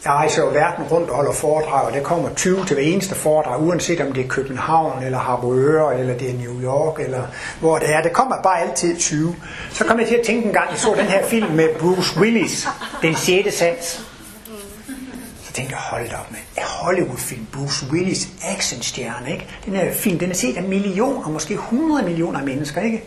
[0.05, 3.15] jeg rejser jo verden rundt og holder foredrag, og der kommer 20 til hver eneste
[3.15, 7.23] foredrag, uanset om det er København, eller Harboøre, eller det er New York, eller
[7.59, 8.01] hvor det er.
[8.01, 9.35] Det kommer bare altid 20.
[9.71, 12.19] Så kom jeg til at tænke en gang, jeg så den her film med Bruce
[12.19, 12.67] Willis,
[13.01, 13.53] Den 6.
[13.55, 14.16] sans.
[15.57, 19.47] Jeg, hold da op med Hollywood-film, Bruce Willis, actionstjerne, ikke?
[19.65, 23.03] Den her film, den er set af millioner, måske 100 millioner mennesker, ikke?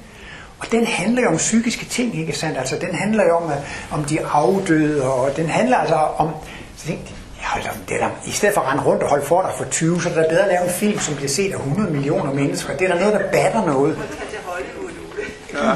[0.58, 2.58] Og den handler jo om psykiske ting, ikke sandt?
[2.58, 3.50] Altså, den handler jo om,
[3.90, 6.30] om de afdøde, og den handler altså om...
[6.76, 9.08] Så tænkte jeg, hold da, det er der, i stedet for at rende rundt og
[9.08, 11.28] holde for dig for 20, så er det bedre at lave en film, som bliver
[11.28, 12.76] set af 100 millioner mennesker.
[12.76, 13.98] Det er der noget, der batter noget.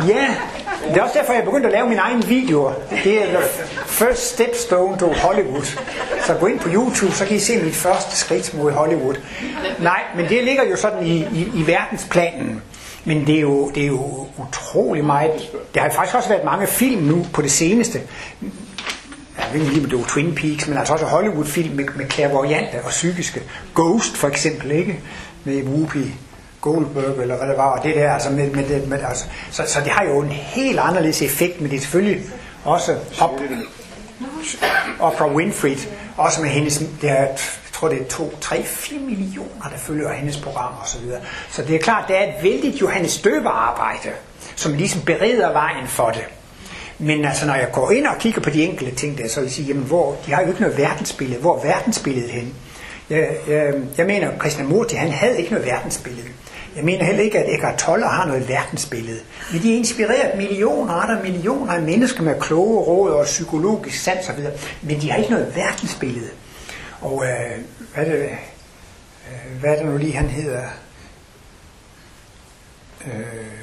[0.08, 0.34] Ja,
[0.88, 2.72] det er også derfor, jeg begyndte at lave mine egne videoer.
[3.04, 3.42] Det er the
[3.86, 5.64] first stepstone to Hollywood.
[6.26, 9.14] Så gå ind på YouTube, så kan I se mit første skridt mod Hollywood.
[9.78, 12.62] Nej, men det ligger jo sådan i, i, i verdensplanen.
[13.04, 15.50] Men det er, jo, det er jo utrolig meget.
[15.74, 18.00] Der har faktisk også været mange film nu på det seneste.
[19.38, 22.10] Jeg ved ikke lige, om det var Twin Peaks, men altså også Hollywood-film med, med
[22.10, 23.42] clairvoyante og psykiske.
[23.74, 25.00] Ghost for eksempel, ikke?
[25.44, 26.14] Med Whoopi
[26.64, 29.62] Goldberg, eller hvad det var, og det der, altså med, med, med, med altså, så,
[29.66, 32.22] så det har jo en helt anderledes effekt, men det er selvfølgelig
[32.64, 33.30] også op,
[35.00, 35.76] Oprah Winfrey,
[36.16, 37.38] også med hendes, det er, jeg
[37.72, 41.20] tror det er 2, 3, 4 millioner, der følger hendes program og så videre.
[41.50, 44.10] Så det er klart, det er et vældigt Johannes Støber arbejde,
[44.56, 46.24] som ligesom bereder vejen for det.
[46.98, 49.46] Men altså, når jeg går ind og kigger på de enkelte ting der, så vil
[49.46, 51.40] jeg sige, jamen, hvor, de har jo ikke noget verdensbillede.
[51.40, 52.54] Hvor er verdensbilledet hen?
[53.10, 56.28] Jeg, jeg, jeg mener, Christian Morti, han havde ikke noget verdensbillede.
[56.76, 59.20] Jeg mener heller ikke, at Eckhart Tolle har noget verdensbillede.
[59.52, 64.28] Men de har inspireret millioner og millioner af mennesker med kloge råd og psykologisk sans
[64.28, 64.44] osv.
[64.82, 66.30] Men de har ikke noget verdensbillede.
[67.00, 67.60] Og øh,
[67.94, 70.62] hvad, er det, øh, hvad er det nu lige, han hedder?
[73.06, 73.54] Øh,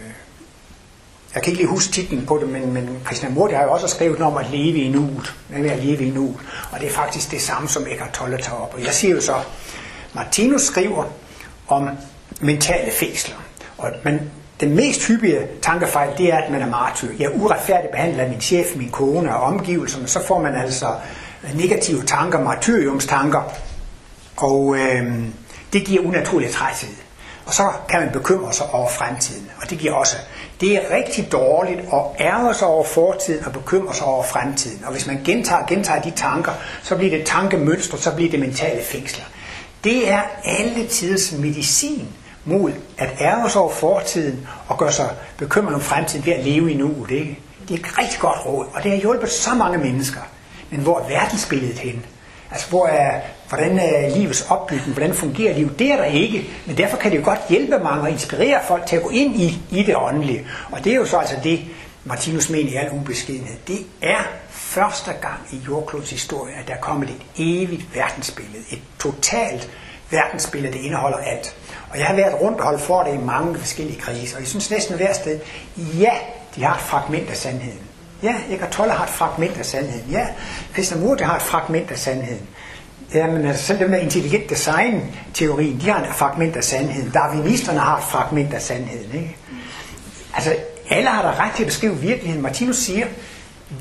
[1.36, 3.88] jeg kan ikke lige huske titlen på det, men, men Christian Krishnamurti har jo også
[3.88, 5.36] skrevet noget om at leve i nuet.
[5.48, 6.38] Hvad at leve i nuet?
[6.72, 8.74] Og det er faktisk det samme, som Eckhart Tolle tager op.
[8.74, 9.36] Og jeg siger jo så,
[10.14, 11.04] Martinus skriver
[11.68, 11.90] om
[12.42, 13.36] mentale fængsler.
[13.78, 17.08] Og man, den mest hyppige tankefejl, det er, at man er martyr.
[17.20, 20.08] Jeg er uretfærdigt behandlet af min chef, min kone og omgivelserne.
[20.08, 20.96] Så får man altså
[21.54, 23.42] negative tanker, martyriumstanker.
[24.38, 25.14] Og øh,
[25.74, 26.96] det giver unaturlig træthed.
[27.46, 29.52] Og så kan man bekymre sig over fremtiden.
[29.62, 30.16] Og det giver også.
[30.62, 34.86] Det er rigtig dårligt at ærge sig over fortiden og bekymre sig over fremtiden.
[34.86, 36.52] Og hvis man gentager gentager de tanker,
[36.84, 39.26] så bliver det tankemønstre, så bliver det mentale fængsler.
[39.84, 42.08] Det er alle tiders medicin
[42.46, 46.72] mod at ære os over fortiden og gøre sig bekymret om fremtiden ved at leve
[46.72, 47.12] i nuet.
[47.12, 47.40] Ikke?
[47.68, 50.22] Det er et rigtig godt råd, og det har hjulpet så mange mennesker.
[50.70, 52.06] Men hvor er verdensbilledet hen?
[52.52, 54.94] Altså, hvor er, hvordan er livets opbygning?
[54.94, 55.80] Hvordan fungerer livet?
[55.80, 56.50] Det er der ikke.
[56.66, 59.36] Men derfor kan det jo godt hjælpe mange og inspirere folk til at gå ind
[59.36, 60.48] i, i det åndelige.
[60.72, 61.60] Og det er jo så altså det,
[62.06, 63.56] Martinus mener i al ubeskedenhed.
[63.68, 68.64] Det er første gang i jordklods historie, at der er kommet et evigt verdensbillede.
[68.72, 69.70] Et totalt
[70.12, 71.56] verdensbillede, det indeholder alt.
[71.92, 74.48] Og jeg har været rundt og holdt for det i mange forskellige kriser, og jeg
[74.48, 75.40] synes næsten hver sted,
[75.78, 76.14] ja,
[76.56, 77.80] de har et fragment af sandheden.
[78.24, 80.12] Ja, Eckhart Tolle har et fragment af sandheden.
[80.12, 80.28] Ja,
[80.74, 82.48] Krishnamurti har et fragment af sandheden.
[83.14, 87.12] Jamen, altså, selv dem der intelligent design-teorien, de har et fragment af sandheden.
[87.12, 89.14] Darwinisterne har et fragment af sandheden.
[89.14, 89.38] Ikke?
[90.36, 90.56] Altså,
[90.90, 92.42] alle har der ret til at beskrive virkeligheden.
[92.42, 93.06] Martinus siger,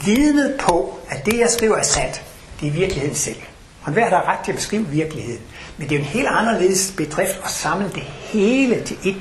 [0.05, 2.23] vidnet på, at det, jeg skriver, er sandt,
[2.61, 3.37] det er virkeligheden selv.
[3.83, 5.43] Og hver har ret til at beskrive virkeligheden.
[5.81, 9.17] Men det er jo en helt anderledes bedrift at samle det hele til et,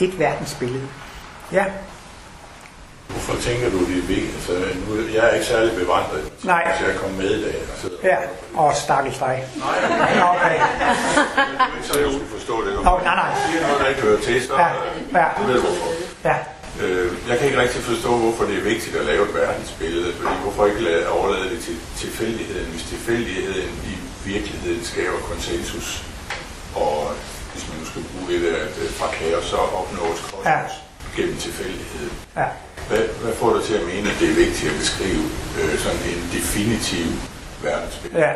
[0.00, 0.88] et verdensbillede.
[1.52, 1.64] Ja.
[3.08, 4.34] Hvorfor tænker du, det er vigtigt?
[4.34, 4.52] Altså,
[4.86, 6.72] nu, jeg er ikke særlig bevandret, Nej.
[6.78, 7.54] så jeg kom med i dag.
[7.72, 8.16] Og sidder Ja,
[8.54, 9.44] og stakkels dig.
[9.58, 10.54] Nej, okay.
[10.54, 12.74] ikke så jeg skulle forstå det.
[12.74, 13.30] Nå, nej, nej.
[13.52, 14.68] Det er noget, der ikke hører til, så Ja,
[15.20, 15.26] ja.
[15.38, 15.86] du ved hvorfor.
[16.24, 16.36] Ja.
[16.82, 20.34] Øh, jeg kan ikke rigtig forstå, hvorfor det er vigtigt at lave et verdensbillede, fordi
[20.42, 23.94] hvorfor ikke lade, overlade det til tilfældigheden, hvis tilfældigheden i
[24.24, 26.04] virkeligheden skaber konsensus,
[26.74, 26.96] og
[27.52, 30.58] hvis man nu skal bruge det der, at fra kaos så opnås kosmos Ja.
[31.16, 32.08] gennem tilfældighed.
[32.36, 32.44] ja.
[32.88, 35.22] Hvad, hvad får dig til at mene, at det er vigtigt at beskrive
[35.62, 37.06] øh, sådan en definitiv
[37.62, 38.24] verdensbillede?
[38.24, 38.32] Ja.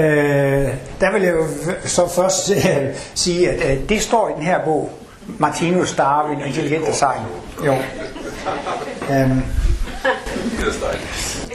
[0.00, 1.46] Øh, der vil jeg jo
[1.84, 4.98] så først øh, sige, at øh, det står i den her bog,
[5.38, 7.20] Martinus Darwin Intelligent Design.
[7.66, 7.74] Jo.
[9.10, 9.42] Øhm,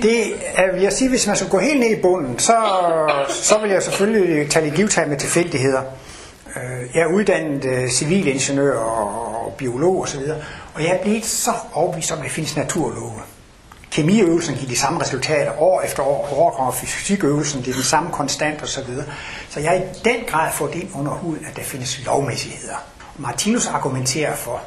[0.02, 2.58] det er vil jeg sige, hvis man skulle gå helt ned i bunden, så,
[3.30, 5.82] så vil jeg selvfølgelig tage lidt livtag med tilfældigheder.
[6.56, 10.22] Øh, jeg er uddannet øh, civilingeniør og, og biolog osv.,
[10.74, 13.22] og jeg er blevet så overbevist om, at der findes naturlove.
[13.92, 18.64] Kemiøvelsen giver de samme resultater år efter år, overgår fysikøvelsen, det er den samme konstant
[18.64, 18.94] osv.
[19.50, 22.76] Så jeg er i den grad fået ind under huden, at der findes lovmæssigheder.
[23.18, 24.62] Martinus argumenterer for,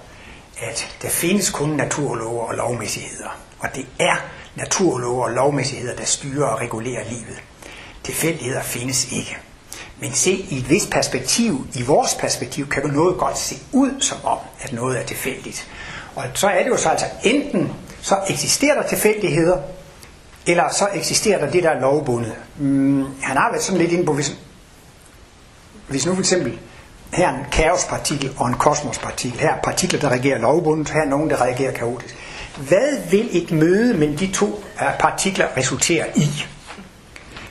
[0.61, 3.39] at der findes kun naturlove og lovmæssigheder.
[3.63, 4.17] Og det er
[4.57, 7.43] naturlove og lovmæssigheder, der styrer og regulerer livet.
[8.05, 9.37] tilfældigheder findes ikke.
[10.01, 14.01] Men se, i et vist perspektiv, i vores perspektiv, kan du noget godt se ud
[14.01, 15.69] som om, at noget er tilfældigt.
[16.15, 19.59] Og så er det jo så altså, enten så eksisterer der tilfældigheder,
[20.47, 22.35] eller så eksisterer der det, der er lovbundet.
[22.59, 24.37] Mm, han har været sådan lidt inde på, hvis,
[25.89, 26.59] hvis nu for eksempel
[27.13, 29.41] her er en kaospartikel og en kosmospartikel.
[29.41, 32.17] Her er partikler, der reagerer lovbundet, her er nogen, der reagerer kaotisk.
[32.57, 36.29] Hvad vil et møde mellem de to øh, partikler resultere i?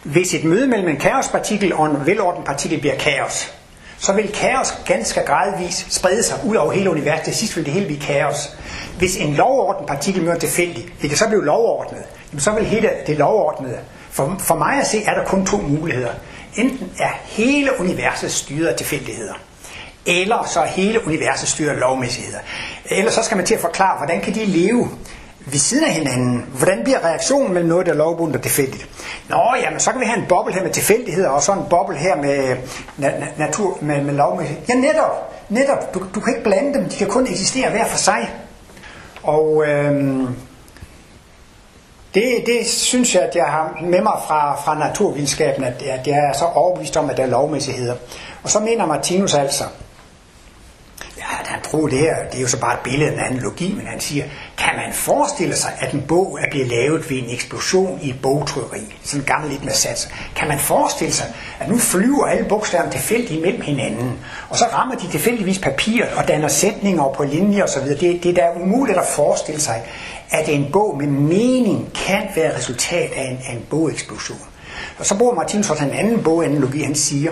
[0.03, 3.53] Hvis et møde mellem en kaospartikel og en velordnet partikel bliver kaos,
[3.97, 7.25] så vil kaos ganske gradvis sprede sig ud over hele universet.
[7.25, 8.57] Til sidst vil det hele blive kaos.
[8.97, 12.03] Hvis en lovordnet partikel møder tilfældig, vil det så blive lovordnet,
[12.37, 13.77] så vil hele det lovordnede.
[14.11, 16.11] For, for mig at se, er der kun to muligheder.
[16.55, 19.33] Enten er hele universet styret af tilfældigheder,
[20.05, 22.39] eller så er hele universet styret lovmæssigheder.
[22.85, 24.89] Eller så skal man til at forklare, hvordan kan de leve
[25.45, 26.45] ved siden af hinanden.
[26.57, 28.87] Hvordan bliver reaktionen mellem noget, der er lovbundet og tilfældigt?
[29.29, 31.97] Nå, jamen, så kan vi have en boble her med tilfældigheder, og så en boble
[31.97, 32.55] her med
[32.99, 34.63] na- natur, med, med lovmæssighed.
[34.69, 35.33] Ja, netop.
[35.49, 35.93] Netop.
[35.93, 36.89] Du, du kan ikke blande dem.
[36.89, 38.29] De kan kun eksistere hver for sig.
[39.23, 40.27] Og øhm,
[42.13, 46.17] det, det synes jeg, at jeg har med mig fra, fra naturvidenskaben, at, at jeg
[46.17, 47.95] er så overbevist om, at der er lovmæssigheder.
[48.43, 49.63] Og så mener Martinus altså,
[51.39, 53.73] at han tror det her, det er jo så bare et billede af en analogi,
[53.77, 54.25] men han siger,
[54.57, 58.21] kan man forestille sig, at en bog er blevet lavet ved en eksplosion i et
[58.21, 60.09] bogtrykkeri, sådan gammel lidt med sats.
[60.35, 61.27] Kan man forestille sig,
[61.59, 66.27] at nu flyver alle bogstaverne tilfældigt imellem hinanden, og så rammer de tilfældigvis papiret og
[66.27, 67.87] danner sætninger på linjer osv.
[67.87, 69.83] Det, det er da umuligt at forestille sig,
[70.31, 74.39] at en bog med mening kan være resultat af en, af en bogeksplosion.
[74.99, 77.31] Og så bruger Martinus også en anden boganalogi, han siger,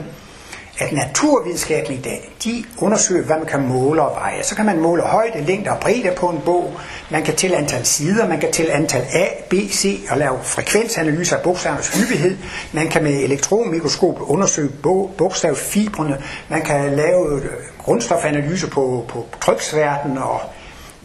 [0.80, 4.44] at naturvidenskaben i dag, de undersøger, hvad man kan måle og veje.
[4.44, 6.80] Så kan man måle højde, længde og bredde på en bog.
[7.10, 11.38] Man kan tælle antal sider, man kan tælle antal A, B, C og lave frekvensanalyser
[11.38, 12.38] af bogstavernes hyppighed.
[12.74, 14.70] Man kan med elektronmikroskop undersøge
[15.18, 16.18] bogstavfibrene.
[16.50, 20.18] Man kan lave øh, grundstofanalyser på, på tryksværten.
[20.18, 20.42] Og,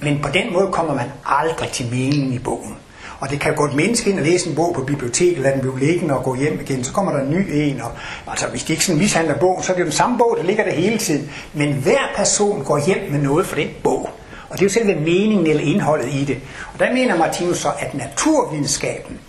[0.00, 2.76] men på den måde kommer man aldrig til meningen i bogen.
[3.24, 5.60] Og det kan gå et menneske ind og læse en bog på biblioteket, lade den
[5.60, 7.80] blive liggende og gå hjem igen, så kommer der en ny en.
[7.80, 7.90] Og,
[8.26, 10.44] altså hvis de ikke sådan mishandler bogen, så er det jo den samme bog, der
[10.44, 11.30] ligger der hele tiden.
[11.52, 14.10] Men hver person går hjem med noget fra den bog.
[14.48, 16.38] Og det er jo selve meningen eller indholdet i det.
[16.72, 19.20] Og der mener Martinus så, at naturvidenskaben,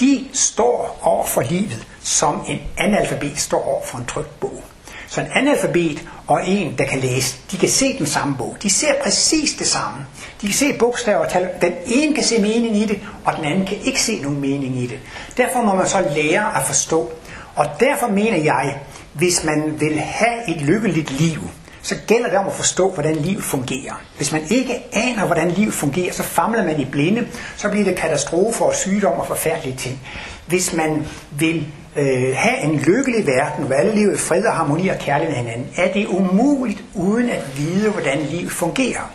[0.00, 4.62] de står over for livet, som en analfabet står over for en trykt bog.
[5.10, 8.56] Så en analfabet og en, der kan læse, de kan se den samme bog.
[8.62, 9.98] De ser præcis det samme.
[10.40, 11.48] De kan se bogstaver og tal.
[11.62, 14.76] Den ene kan se mening i det, og den anden kan ikke se nogen mening
[14.76, 14.98] i det.
[15.36, 17.12] Derfor må man så lære at forstå.
[17.54, 18.78] Og derfor mener jeg,
[19.12, 21.40] hvis man vil have et lykkeligt liv,
[21.82, 24.00] så gælder det om at forstå, hvordan livet fungerer.
[24.16, 27.96] Hvis man ikke aner, hvordan livet fungerer, så famler man i blinde, så bliver det
[27.96, 30.00] katastrofer og sygdom og forfærdelige ting.
[30.46, 34.98] Hvis man vil øh, have en lykkelig verden, hvor alle livet fred og harmoni og
[34.98, 39.12] kærlighed med hinanden, er det umuligt uden at vide, hvordan livet fungerer.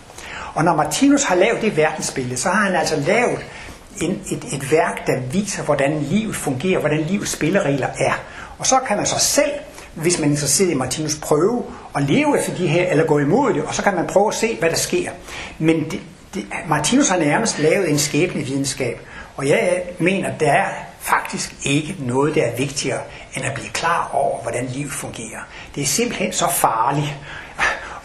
[0.54, 3.46] Og når Martinus har lavet det verdensbillede, så har han altså lavet
[4.02, 8.14] en, et, et værk, der viser, hvordan livet fungerer, hvordan livets spilleregler er.
[8.58, 9.52] Og så kan man så selv,
[9.94, 11.64] hvis man er interesseret i Martinus, prøve
[11.96, 14.34] at leve efter de her, eller gå imod det, og så kan man prøve at
[14.34, 15.10] se, hvad der sker.
[15.60, 16.00] Men det,
[16.34, 19.00] det, Martinus har nærmest lavet en skæbne videnskab,
[19.38, 20.66] og jeg mener, der er
[21.06, 23.00] faktisk ikke noget, der er vigtigere,
[23.36, 25.39] end at blive klar over, hvordan livet fungerer.
[25.76, 27.13] Det er simpelthen så farligt.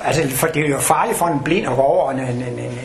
[0.05, 2.43] Altså, for det er jo farligt for en blind at gå over en, en,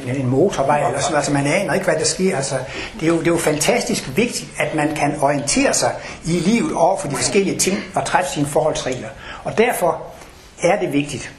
[0.08, 2.38] en, en motorvej, eller sådan, altså man aner ikke, hvad der sker.
[2.38, 2.56] Altså,
[3.00, 6.74] det, er jo, det er jo fantastisk vigtigt, at man kan orientere sig i livet
[6.74, 9.10] over for de forskellige ting og træffe sine forholdsregler.
[9.44, 10.02] Og derfor
[10.62, 11.34] er det vigtigt.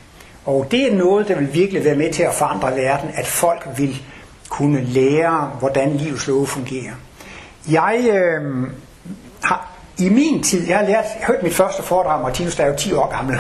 [0.45, 3.69] Og det er noget, der vil virkelig være med til at forandre verden, at folk
[3.77, 4.03] vil
[4.49, 6.93] kunne lære, hvordan livets love fungerer.
[7.71, 8.71] Jeg øh,
[9.43, 12.69] har i min tid, jeg har lært, jeg hørt mit første foredrag, Martinus, der er
[12.69, 13.37] jo 10 år gammel,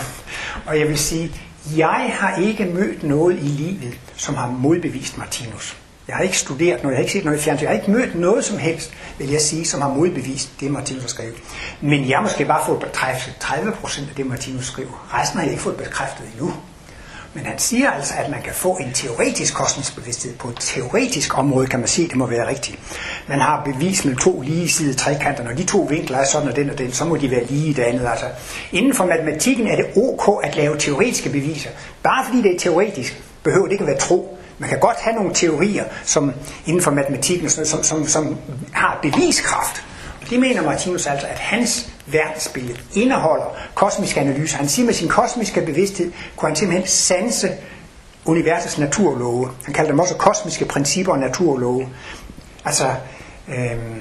[0.66, 1.32] og jeg vil sige,
[1.76, 5.76] jeg har ikke mødt noget i livet, som har modbevist Martinus.
[6.08, 7.90] Jeg har ikke studeret noget, jeg har ikke set noget i fjernsyn, jeg har ikke
[7.90, 11.34] mødt noget som helst, vil jeg sige, som har modbevist det, Martinus har skrevet.
[11.80, 15.08] Men jeg har måske bare fået bekræftet 30 procent af det, Martinus skriver.
[15.14, 16.52] Resten har jeg ikke fået bekræftet endnu.
[17.36, 19.98] Men han siger altså, at man kan få en teoretisk kosmisk
[20.38, 22.78] på et teoretisk område, kan man sige, det må være rigtigt.
[23.28, 26.56] Man har bevis med to lige side trekanter, når de to vinkler er sådan og
[26.56, 28.06] den og den, så må de være lige i det andet.
[28.10, 28.26] Altså,
[28.72, 31.70] inden for matematikken er det ok at lave teoretiske beviser.
[32.02, 34.38] Bare fordi det er teoretisk, behøver det ikke at være tro.
[34.58, 36.32] Man kan godt have nogle teorier, som
[36.66, 38.36] inden for matematikken, som, som, som
[38.72, 39.84] har beviskraft.
[40.30, 44.56] Det mener Martinus altså, at hans verdensbillede indeholder kosmisk analyse.
[44.56, 47.48] Han siger med sin kosmiske bevidsthed, kunne han simpelthen sanse
[48.24, 49.50] universets naturlove.
[49.64, 51.88] Han kalder dem også kosmiske principper og naturlove.
[52.64, 52.86] Altså,
[53.48, 54.00] øhm,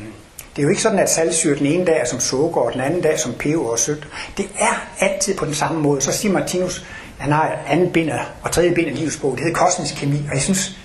[0.56, 2.82] Det er jo ikke sådan, at saltsyre den ene dag er som sukker, og den
[2.82, 4.08] anden dag som peber og sødt.
[4.38, 6.02] Det er altid på den samme måde.
[6.02, 6.86] Så siger Martinus,
[7.18, 8.10] han har anden bind
[8.42, 10.78] og tredje bind af livsbog, det hedder kosmisk kemi, og jeg synes,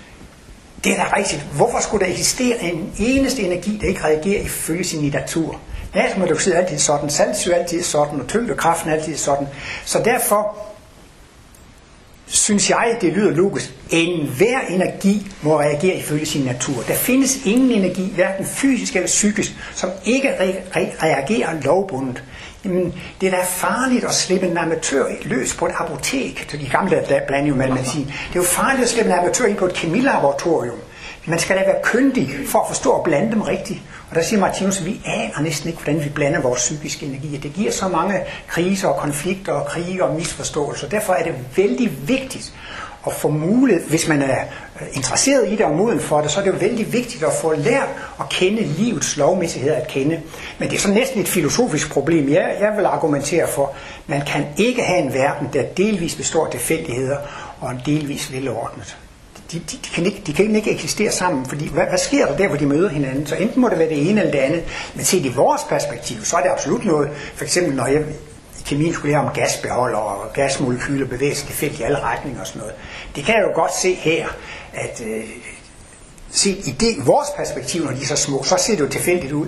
[0.83, 1.41] det er da rigtigt.
[1.53, 5.59] Hvorfor skulle der eksistere en eneste energi, der ikke reagerer ifølge sin natur?
[5.95, 9.47] Natriumhydroxid er altid sådan, saltsyre er altid sådan, og tyngdekraften er altid sådan.
[9.85, 10.57] Så derfor
[12.27, 13.73] synes jeg, det lyder logisk.
[13.89, 16.83] En hver energi må reagere ifølge sin natur.
[16.87, 22.23] Der findes ingen energi, hverken fysisk eller psykisk, som ikke re- re- reagerer lovbundet.
[22.65, 26.47] Jamen, det er da farligt at slippe en amatør løs på et apotek.
[26.51, 28.05] Så de gamle der blander jo med medicin.
[28.05, 30.77] Det er jo farligt at slippe en amatør ind på et kemilaboratorium.
[31.25, 33.79] Man skal da være kyndig for at forstå og blande dem rigtigt.
[34.09, 37.37] Og der siger Martinus, at vi aner næsten ikke, hvordan vi blander vores psykiske energi.
[37.37, 40.89] Det giver så mange kriser og konflikter og krige og misforståelser.
[40.89, 42.53] Derfor er det vældig vigtigt
[43.07, 44.43] at få mulighed, hvis man er
[44.81, 47.33] øh, interesseret i det og moden for det, så er det jo vældig vigtigt at
[47.33, 50.21] få lært at kende livets lovmæssighed at kende.
[50.59, 52.29] Men det er så næsten et filosofisk problem.
[52.29, 53.73] Jeg, jeg vil argumentere for,
[54.07, 57.17] man kan ikke have en verden, der delvis består af tilfældigheder
[57.59, 58.97] og delvis velordnet
[59.51, 62.37] de, de, de, kan ikke, de kan ikke eksistere sammen, fordi hvad, hvad sker der
[62.37, 63.27] der, hvor de møder hinanden?
[63.27, 64.63] Så enten må det være det ene eller det andet,
[64.95, 68.01] men set i vores perspektiv, så er det absolut noget, for eksempel når jeg
[68.59, 72.47] i kemien skulle lære om gasbeholder og gasmolekyler bevæger sig tilfældigt i alle retninger og
[72.47, 72.75] sådan noget.
[73.15, 74.27] Det kan jeg jo godt se her,
[74.73, 75.23] at øh,
[76.31, 79.33] set i det, vores perspektiv, når de er så små, så ser det jo tilfældigt
[79.33, 79.47] ud.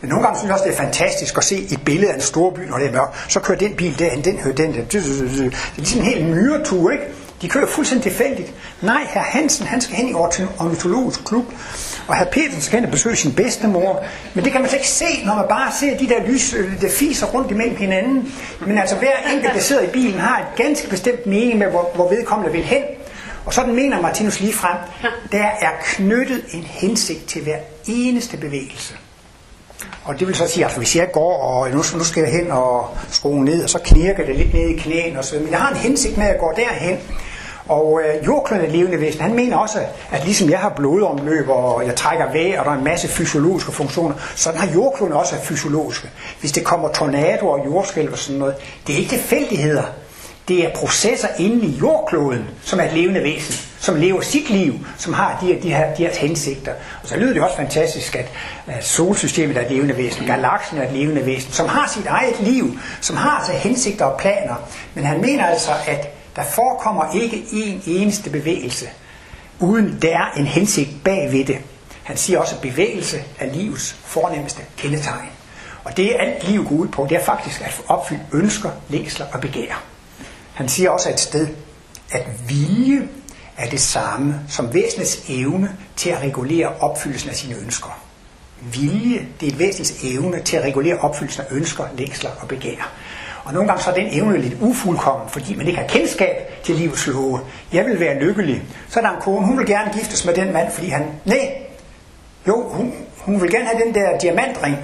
[0.00, 2.20] Men nogle gange synes jeg også, det er fantastisk at se et billede af en
[2.20, 3.32] stor by, når det er mørkt.
[3.32, 4.84] Så kører den bil derhen, den hører den der.
[4.84, 7.04] Det er ligesom en helt myretur, ikke?
[7.42, 8.52] De kører fuldstændig tilfældigt.
[8.82, 10.14] Nej, herr Hansen, han skal hen i
[10.58, 11.44] ornitologisk klub,
[12.08, 14.04] og herr Petersen skal hen og besøge sin bedstemor.
[14.34, 16.80] Men det kan man slet ikke se, når man bare ser de der lys, øh,
[16.80, 18.32] der fiser rundt imellem hinanden.
[18.66, 21.90] Men altså hver enkelt, der sidder i bilen, har et ganske bestemt mening med, hvor,
[21.94, 22.82] hvor vedkommende vil hen.
[23.46, 24.76] Og sådan mener Martinus lige frem,
[25.32, 28.94] der er knyttet en hensigt til hver eneste bevægelse.
[30.04, 32.50] Og det vil så sige, at hvis jeg går, og nu, nu skal jeg hen
[32.50, 35.58] og skrue ned, og så knirker det lidt ned i knæene og så men jeg
[35.58, 36.98] har en hensigt med at gå derhen.
[37.72, 39.78] Og øh, jordkløn levende væsen, han mener også,
[40.10, 43.72] at ligesom jeg har blodomløb, og jeg trækker vejr, og der er en masse fysiologiske
[43.72, 46.10] funktioner, sådan har jordkloden også fysiologiske.
[46.40, 48.54] Hvis det kommer tornadoer og jordskælv og sådan noget,
[48.86, 49.82] det er ikke tilfældigheder.
[50.48, 54.74] Det er processer inde i jordkloden, som er et levende væsen, som lever sit liv,
[54.98, 56.72] som har de her, de her, de her hensigter.
[57.02, 58.26] Og så lyder det også fantastisk, at,
[58.66, 62.40] at solsystemet er et levende væsen, galaksen er et levende væsen, som har sit eget
[62.40, 64.54] liv, som har sig hensigter og planer.
[64.94, 68.86] Men han mener altså, at der forekommer ikke en eneste bevægelse,
[69.60, 71.58] uden der er en hensigt bagved det.
[72.02, 75.28] Han siger også, at bevægelse er livets fornemmeste kendetegn.
[75.84, 79.40] Og det alt liv går ud på, det er faktisk at opfylde ønsker, længsler og
[79.40, 79.82] begær.
[80.54, 81.48] Han siger også et sted,
[82.12, 83.08] at vilje
[83.56, 87.98] er det samme som væsenets evne til at regulere opfyldelsen af sine ønsker.
[88.60, 92.92] Vilje, det er et væsenets evne til at regulere opfyldelsen af ønsker, længsler og begær.
[93.44, 96.74] Og nogle gange så er den evne lidt ufuldkommen, fordi man ikke har kendskab til
[96.74, 97.40] livets love.
[97.72, 98.62] Jeg vil være lykkelig.
[98.88, 101.06] Så er der en kone, hun vil gerne giftes med den mand, fordi han...
[101.24, 101.52] Nej,
[102.48, 104.76] jo, hun, hun vil gerne have den der diamantring.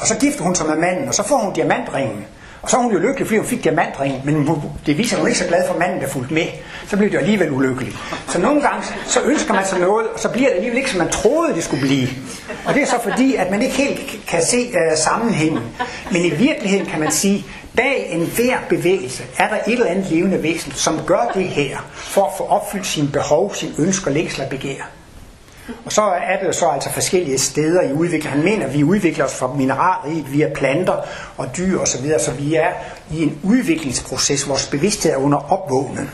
[0.00, 2.26] Og så gifter hun sig med manden, og så får hun diamantringen.
[2.62, 4.48] Og så var hun jo lykkelig, fordi hun fik diamantringen, men
[4.86, 6.46] det viser, at hun ikke så glad for manden, der fulgte med.
[6.88, 7.92] Så blev det alligevel ulykkelig.
[8.28, 10.98] Så nogle gange, så ønsker man sig noget, og så bliver det alligevel ikke, som
[10.98, 12.08] man troede, det skulle blive.
[12.64, 15.62] Og det er så fordi, at man ikke helt kan se uh, sammenhængen.
[16.12, 17.46] Men i virkeligheden kan man sige,
[17.76, 22.24] bag enhver bevægelse er der et eller andet levende væsen, som gør det her, for
[22.24, 24.99] at få opfyldt sine behov, sine ønsker, længsler og begær.
[25.84, 28.38] Og så er det så altså forskellige steder i udviklingen.
[28.38, 30.96] Han mener, at vi udvikler os fra mineralrigt via planter
[31.36, 32.70] og dyr osv., så, videre, så vi er
[33.10, 34.48] i en udviklingsproces.
[34.48, 36.10] Vores bevidsthed er under opvågning.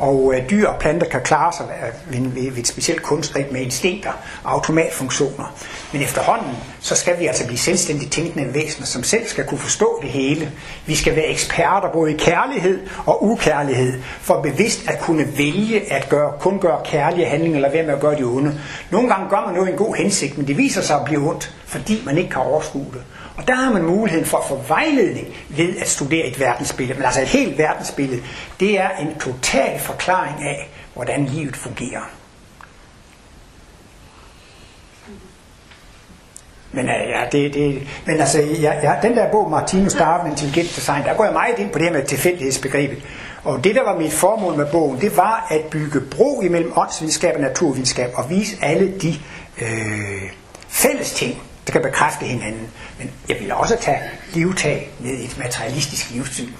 [0.00, 3.46] Og øh, dyr og planter kan klare sig øh, ved, ved, ved et specielt kunstrig
[3.50, 4.10] med instinkter
[4.44, 5.54] og automatfunktioner.
[5.92, 9.98] Men efterhånden, så skal vi altså blive selvstændigt tænkende væsener, som selv skal kunne forstå
[10.02, 10.52] det hele.
[10.86, 16.08] Vi skal være eksperter både i kærlighed og ukærlighed, for bevidst at kunne vælge at
[16.08, 18.60] gøre, kun gøre kærlige handlinger, eller være med at gøre de onde.
[18.90, 21.28] Nogle gange gør man noget i en god hensigt, men det viser sig at blive
[21.28, 23.02] ondt, fordi man ikke kan overskue det.
[23.40, 26.98] Og der har man muligheden for at få vejledning ved at studere et verdensbillede.
[26.98, 28.22] Men altså et helt verdensbillede,
[28.60, 32.10] det er en total forklaring af, hvordan livet fungerer.
[36.72, 40.76] Men, øh, ja, det, det, men altså, ja, ja, den der bog, Martinus Darwin, Intelligent
[40.76, 42.98] Design, der går jeg meget ind på det her med tilfældighedsbegrebet.
[43.44, 47.34] Og det, der var mit formål med bogen, det var at bygge bro imellem åndsvidenskab
[47.34, 49.14] og naturvidenskab, og vise alle de
[49.60, 50.30] øh,
[50.68, 52.68] fælles ting, der kan bekræfte hinanden.
[52.98, 54.00] Men jeg vil også tage
[54.32, 56.52] livtag med et materialistisk livssyn.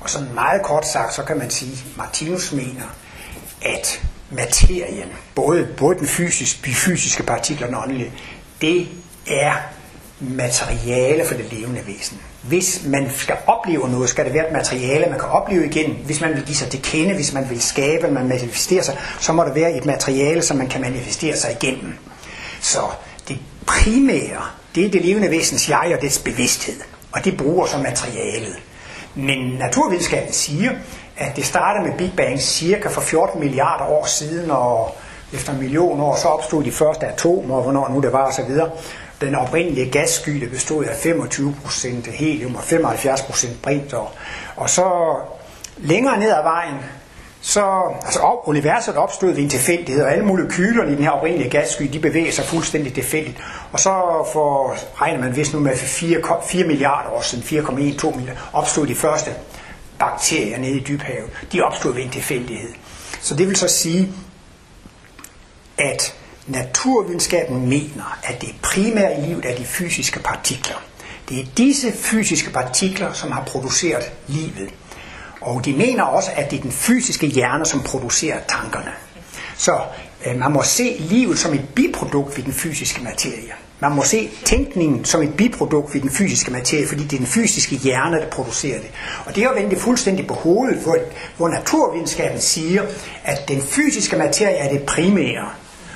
[0.00, 2.96] Og sådan meget kort sagt, så kan man sige, at Martinus mener,
[3.62, 8.12] at materien, både, både den fysiske, de fysiske partikler og den åndelige,
[8.60, 8.88] det
[9.26, 9.52] er
[10.20, 12.20] materiale for det levende væsen.
[12.42, 15.98] Hvis man skal opleve noget, skal det være et materiale, man kan opleve igen.
[16.04, 19.32] Hvis man vil give sig til kende, hvis man vil skabe, man manifestere sig, så
[19.32, 21.94] må det være et materiale, som man kan manifestere sig igennem.
[22.60, 22.80] Så
[23.72, 24.42] primære,
[24.74, 26.80] det er det levende væsens jeg og dets bevidsthed.
[27.12, 28.56] Og det bruger som materialet.
[29.14, 30.70] Men naturvidenskaben siger,
[31.16, 34.96] at det starter med Big Bang cirka for 14 milliarder år siden, og
[35.32, 38.50] efter en million år, så opstod de første atomer, og hvornår nu det var osv.
[39.20, 44.10] Den oprindelige gassky, der bestod af 25% helium og 75% brint, og,
[44.56, 45.16] og så
[45.78, 46.76] længere ned ad vejen,
[47.44, 51.50] så altså og universet opstod ved en tilfældighed, og alle molekylerne i den her oprindelige
[51.50, 53.38] gassky, de bevæger sig fuldstændig tilfældigt.
[53.72, 53.90] Og så
[54.32, 58.94] for, regner man vist nu med 4, 4 milliarder år siden, 4,12 milliarder, opstod de
[58.94, 59.30] første
[59.98, 61.30] bakterier nede i dybhavet.
[61.52, 62.70] De opstod ved en tilfældighed.
[63.20, 64.12] Så det vil så sige,
[65.78, 66.14] at
[66.46, 70.82] naturvidenskaben mener, at det primære i livet er de fysiske partikler.
[71.28, 74.70] Det er disse fysiske partikler, som har produceret livet.
[75.42, 78.92] Og de mener også, at det er den fysiske hjerne, som producerer tankerne.
[79.56, 79.78] Så
[80.26, 83.52] øh, man må se livet som et biprodukt ved den fysiske materie.
[83.80, 87.26] Man må se tænkningen som et biprodukt ved den fysiske materie, fordi det er den
[87.26, 88.90] fysiske hjerne, der producerer det.
[89.26, 90.98] Og det er jo vendt fuldstændig på hovedet, hvor,
[91.36, 92.82] hvor naturvidenskaben siger,
[93.24, 95.48] at den fysiske materie er det primære,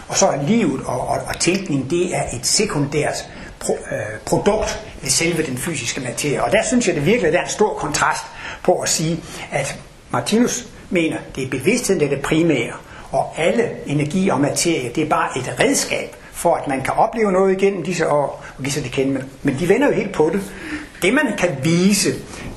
[0.08, 3.28] og så er livet og, og, og tænkningen, det er et sekundært
[3.60, 6.44] pro, øh, produkt ved selve den fysiske materie.
[6.44, 8.22] Og der synes jeg det virkelig, der er en stor kontrast
[8.66, 9.78] på at sige, at
[10.10, 12.72] Martinus mener, det er bevidstheden, der er det primære,
[13.10, 17.32] og alle energi og materie, det er bare et redskab for, at man kan opleve
[17.32, 19.12] noget igennem disse år, og give sig det kende.
[19.12, 20.40] Men, men de vender jo helt på det.
[21.02, 22.10] Det man kan vise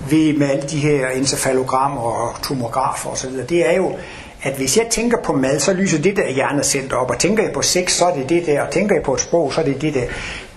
[0.10, 3.96] ved med alle de her encefalogrammer og tomografer osv., det er jo,
[4.44, 7.54] at hvis jeg tænker på mad, så lyser det der hjernecenter op, og tænker jeg
[7.54, 9.66] på sex, så er det det der, og tænker jeg på et sprog, så er
[9.66, 10.06] det det der.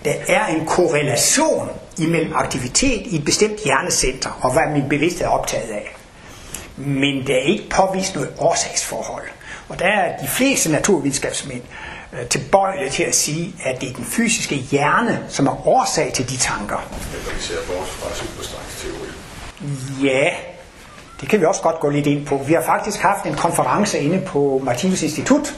[0.05, 5.29] Der er en korrelation imellem aktivitet i et bestemt hjernecenter, og hvad min bevidsthed er
[5.29, 5.95] optaget af.
[6.77, 9.23] Men der er ikke påvist noget årsagsforhold.
[9.69, 11.61] Og der er de fleste naturvidenskabsmænd
[12.13, 16.29] øh, tilbøjelige til at sige, at det er den fysiske hjerne, som er årsag til
[16.29, 16.77] de tanker.
[17.13, 19.09] Eller vi ser bort fra superstrengsteori.
[20.03, 20.29] Ja,
[21.21, 22.37] det kan vi også godt gå lidt ind på.
[22.47, 25.55] Vi har faktisk haft en konference inde på Martinus Institut,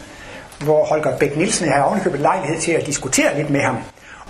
[0.60, 3.78] hvor Holger Bæk Nielsen havde ovenikøbet lejlighed til at diskutere lidt med ham.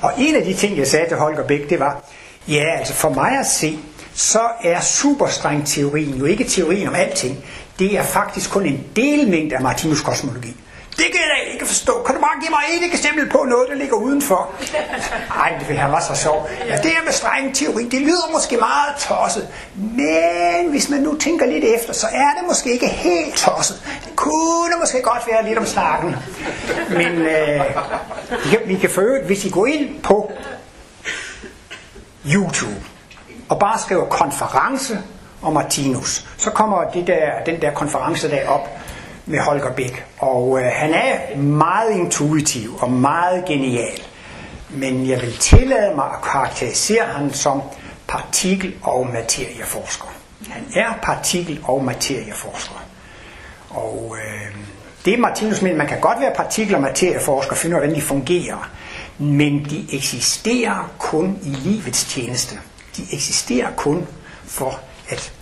[0.02, 2.04] Og en af de ting, jeg sagde til Holger Bæk, det var,
[2.48, 3.80] ja, altså for mig at se,
[4.14, 7.46] så er superstrengteorien jo ikke teorien om alting.
[7.80, 10.56] Det er faktisk kun en delmængde af Martinus kosmologi.
[10.98, 12.04] Det kan jeg da ikke forstå.
[12.06, 14.52] Kan du bare give mig et eksempel på noget, der ligger udenfor?
[15.42, 16.50] Ej, det vil have var så sjovt.
[16.68, 19.48] Ja, det her med streng teori, det lyder måske meget tosset.
[19.76, 23.84] Men hvis man nu tænker lidt efter, så er det måske ikke helt tosset.
[24.06, 26.16] Det kunne måske godt være lidt om snakken.
[26.90, 27.62] Men øh,
[28.44, 30.32] vi, kan, vi kan føre, hvis I går ind på
[32.26, 32.82] YouTube
[33.50, 35.00] og bare skriver konference
[35.42, 38.70] om Martinus, så kommer det der, den der konference der op
[39.26, 40.06] med Holger Bæk.
[40.18, 44.02] Og øh, han er meget intuitiv og meget genial.
[44.70, 47.62] Men jeg vil tillade mig at karakterisere ham som
[48.08, 50.08] partikel- og materieforsker.
[50.50, 52.84] Han er partikel- og materieforsker.
[53.70, 54.56] Og øh,
[55.06, 58.02] det Martinus mener, man kan godt være partikel- og materieforsker og finde ud af, hvordan
[58.02, 58.70] de fungerer.
[59.18, 62.56] Men de eksisterer kun i livets tjeneste.
[62.98, 64.08] De eksisterer kun
[64.46, 65.34] for at...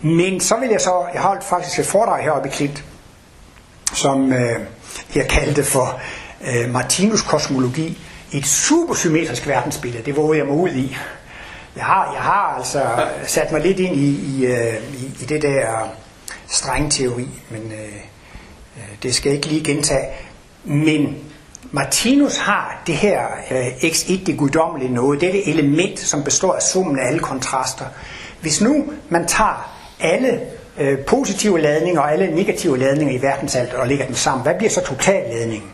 [0.00, 2.84] Men så vil jeg så, jeg holdt faktisk et foredrag heroppe i Klint,
[3.94, 4.60] som øh,
[5.14, 6.00] jeg kaldte for
[6.46, 7.98] øh, Martinus kosmologi,
[8.32, 10.04] et supersymmetrisk verdensbillede.
[10.04, 10.96] Det vågede jeg mig ud i.
[11.76, 12.82] Jeg har, jeg har altså
[13.26, 15.88] sat mig lidt ind i, i, øh, i, i det der
[16.46, 17.94] strengteori, men øh,
[18.76, 20.06] øh, det skal jeg ikke lige gentage.
[20.64, 21.16] Men
[21.72, 23.20] Martinus har det her
[23.50, 27.20] øh, x1, det guddommelige noget, det er det element, som består af summen af alle
[27.20, 27.84] kontraster.
[28.40, 30.40] Hvis nu man tager alle
[30.78, 34.70] øh, positive ladninger og alle negative ladninger i verdensalt og lægger dem sammen, hvad bliver
[34.70, 35.70] så totalladningen?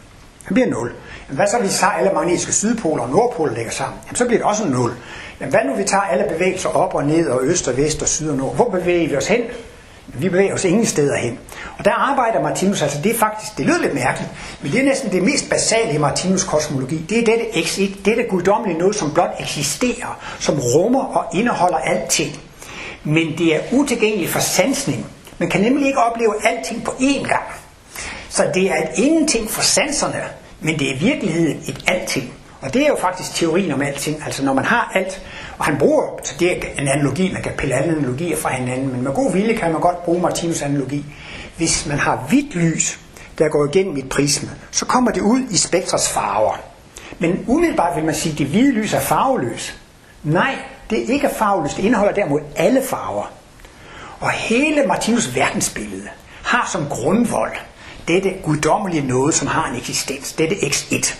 [0.48, 0.92] Den bliver 0.
[1.28, 3.98] Men hvad så hvis vi tager alle magnetiske sydpoler og nordpoler lægger sammen?
[4.06, 4.90] Jamen, så bliver det også 0.
[5.38, 8.08] Men hvad nu vi tager alle bevægelser op og ned og øst og vest og
[8.08, 8.54] syd og nord?
[8.54, 9.40] Hvor bevæger vi os hen?
[10.14, 11.38] Vi bevæger os ingen steder hen.
[11.78, 14.30] Og der arbejder Martinus, altså det er faktisk, det lyder lidt mærkeligt,
[14.62, 17.06] men det er næsten det mest basale i Martinus kosmologi.
[17.08, 22.49] Det er dette X1, dette guddommelige noget, som blot eksisterer, som rummer og indeholder alting.
[23.04, 25.06] Men det er utilgængeligt for sansning.
[25.38, 27.44] Man kan nemlig ikke opleve alting på én gang.
[28.28, 30.22] Så det er et ingenting for sanserne,
[30.60, 32.32] men det er i virkeligheden et alting.
[32.60, 34.22] Og det er jo faktisk teorien om alting.
[34.24, 35.22] Altså når man har alt,
[35.58, 38.92] og han bruger, så det er en analogi, man kan pille alle analogier fra hinanden,
[38.92, 41.04] men med god vilje kan man godt bruge Martinus analogi.
[41.56, 43.00] Hvis man har hvidt lys,
[43.38, 46.60] der går igennem et prisme, så kommer det ud i spektrets farver.
[47.18, 49.80] Men umiddelbart vil man sige, at det hvide lys er farveløs.
[50.24, 50.54] Nej,
[50.90, 51.78] det er ikke farveløst.
[51.78, 53.32] Indeholder derimod alle farver.
[54.20, 56.08] Og hele Martinus verdensbillede
[56.44, 57.52] har som grundvold
[58.08, 60.32] dette guddommelige noget, som har en eksistens.
[60.32, 61.14] Dette X1.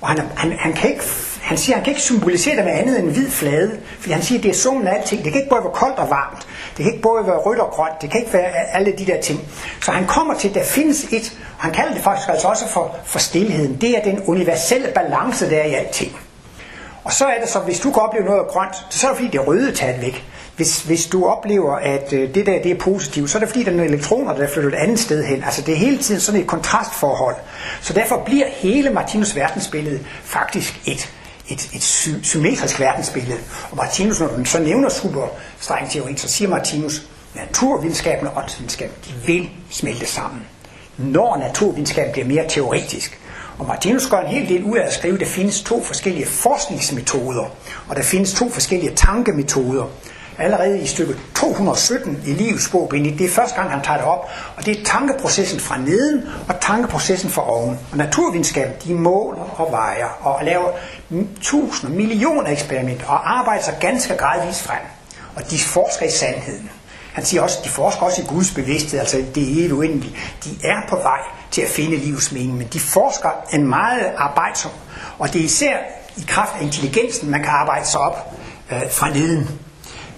[0.00, 1.02] Og han, han, han, kan ikke,
[1.40, 4.22] han siger, han kan ikke symbolisere det med andet end en hvid flade, fordi han
[4.22, 5.24] siger, at det er summen af alting.
[5.24, 6.46] Det kan ikke både være koldt og varmt.
[6.76, 8.02] Det kan ikke både være rødt og grønt.
[8.02, 9.40] Det kan ikke være alle de der ting.
[9.80, 12.68] Så han kommer til, at der findes et, og han kalder det faktisk altså også
[12.68, 13.80] for, for stillheden.
[13.80, 16.16] Det er den universelle balance, der er i alting.
[17.10, 19.30] Og så er det så, hvis du kan opleve noget grønt, så er det fordi,
[19.30, 20.24] det røde taget væk.
[20.56, 23.64] Hvis, hvis du oplever, at øh, det der det er positivt, så er det fordi,
[23.64, 25.44] der er nogle elektroner, der er flyttet et andet sted hen.
[25.44, 27.36] Altså det er hele tiden sådan et kontrastforhold.
[27.80, 31.12] Så derfor bliver hele Martinus verdensbillede faktisk et,
[31.48, 33.38] et, et sy- symmetrisk verdensbillede.
[33.70, 37.02] Og Martinus, når du så nævner superstrengteorien, så siger Martinus,
[37.34, 40.40] naturvidenskaben og åndsvidenskaben, de vil smelte sammen.
[40.98, 43.19] Når naturvidenskaben bliver mere teoretisk,
[43.58, 46.26] og Martinus gør en hel del ud af at skrive, at der findes to forskellige
[46.26, 47.44] forskningsmetoder,
[47.88, 49.84] og der findes to forskellige tankemetoder.
[50.38, 54.30] Allerede i stykke 217 i livets bog, det er første gang, han tager det op,
[54.56, 57.78] og det er tankeprocessen fra neden og tankeprocessen fra oven.
[57.92, 60.70] Og naturvidenskaben, de måler og vejer og laver
[61.42, 64.82] tusinder, millioner eksperimenter og arbejder sig ganske gradvist frem.
[65.36, 66.70] Og de forsker i sandheden.
[67.12, 70.16] Han siger også, at de forsker også i Guds bevidsthed, altså det evige uendelige.
[70.44, 74.70] De er på vej til at finde livets mening, men de forsker en meget arbejdsom,
[75.18, 75.76] og det er især
[76.16, 78.34] i kraft af intelligensen, man kan arbejde sig op
[78.72, 79.48] øh, fra neden.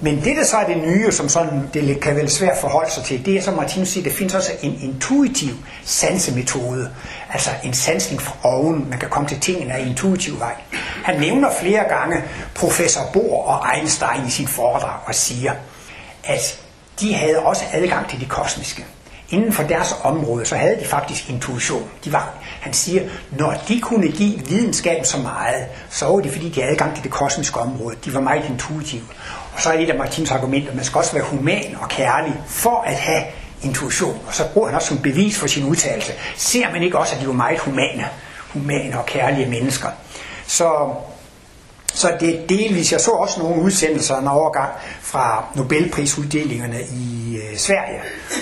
[0.05, 3.05] Men det, der så er det nye, som sådan, det kan være svært forholde sig
[3.05, 6.91] til, det er, som Martinus siger, det findes også en intuitiv sansemetode.
[7.33, 8.87] Altså en sansning fra oven.
[8.91, 10.55] Man kan komme til tingene af intuitiv vej.
[11.05, 12.25] Han nævner flere gange
[12.55, 15.53] professor Bohr og Einstein i sin foredrag og siger,
[16.25, 16.61] at
[17.03, 18.85] de havde også adgang til det kosmiske.
[19.29, 21.91] Inden for deres område, så havde de faktisk intuition.
[22.05, 26.49] De var, han siger, når de kunne give videnskaben så meget, så var det fordi,
[26.49, 27.97] de havde adgang til det kosmiske område.
[28.05, 29.03] De var meget intuitive.
[29.55, 32.41] Og så er det et af Martins argumenter, man skal også være human og kærlig
[32.47, 33.23] for at have
[33.63, 34.21] intuition.
[34.27, 36.13] Og så bruger han også som bevis for sin udtalelse.
[36.37, 38.09] Ser man ikke også, at de var meget humane,
[38.49, 39.89] humane og kærlige mennesker?
[40.47, 40.95] Så
[41.95, 44.71] så det er delvis, jeg så også nogle udsendelser en overgang
[45.01, 48.01] fra Nobelprisuddelingerne i øh, Sverige.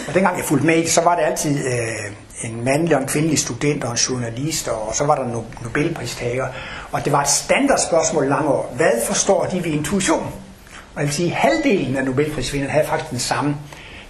[0.08, 3.38] Og dengang jeg fulgte med så var det altid øh, en mandlig og en kvindelig
[3.38, 6.46] student og en journalist, og så var der no- Nobelpristager.
[6.92, 8.72] Og det var et standardspørgsmål lange år.
[8.76, 10.32] Hvad forstår de ved intuition?
[10.94, 13.56] Og jeg vil sige, halvdelen af Nobelprisvinderne havde faktisk den samme,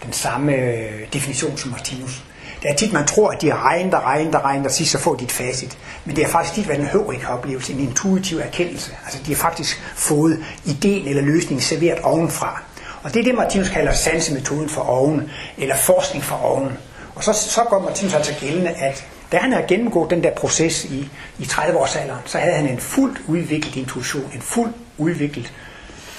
[0.05, 2.24] den samme øh, definition som Martinus.
[2.62, 4.98] Det er tit, man tror, at de regner, der regner, der og og sidst så
[4.98, 5.78] får de et facit.
[6.04, 8.92] Men det er faktisk tit hvad den høvrige hørig oplevelse, en intuitiv erkendelse.
[9.04, 12.62] Altså, de har faktisk fået ideen eller løsningen serveret ovenfra.
[13.02, 16.72] Og det er det, Martinus kalder sansemetoden for oven, eller forskning for oven.
[17.14, 20.84] Og så, så går Martinus altså gældende, at da han havde gennemgået den der proces
[20.84, 25.52] i, i 30-årsalderen, så havde han en fuldt udviklet intuition, en fuldt udviklet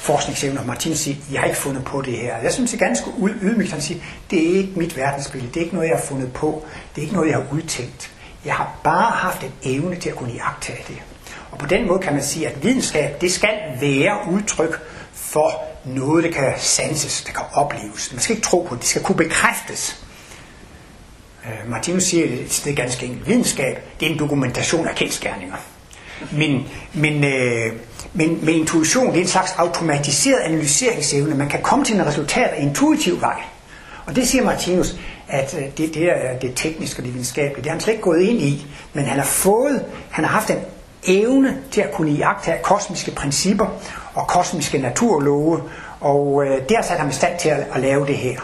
[0.01, 2.37] forskningsevne, og Martin siger, jeg har ikke fundet på det her.
[2.37, 3.05] Jeg synes, det er ganske
[3.41, 6.33] ydmygt, han siger, det er ikke mit verdensbillede, det er ikke noget, jeg har fundet
[6.33, 8.11] på, det er ikke noget, jeg har udtænkt.
[8.45, 10.97] Jeg har bare haft en evne til at kunne iagtage det.
[11.51, 14.81] Og på den måde kan man sige, at videnskab, det skal være udtryk
[15.13, 18.11] for noget, der kan sanses, der kan opleves.
[18.11, 20.05] Man skal ikke tro på det, det skal kunne bekræftes.
[21.45, 25.55] Øh, Martinus siger et sted ganske enkelt, videnskab, det er en dokumentation af kendskærninger.
[26.31, 27.73] Men, men øh,
[28.13, 31.35] men med intuition, det er en slags automatiseret analyseringsevne.
[31.35, 33.41] Man kan komme til en resultat af intuitiv vej.
[34.05, 34.95] Og det siger Martinus,
[35.27, 37.55] at øh, det, det er øh, det tekniske og det videnskabelige.
[37.55, 38.67] Det har han slet ikke gået ind i.
[38.93, 40.59] Men han har fået, han har haft en
[41.03, 43.65] evne til at kunne iagtage kosmiske principper
[44.13, 45.61] og kosmiske naturlove.
[45.99, 48.39] Og øh, det har sat ham i stand til at, at lave det her.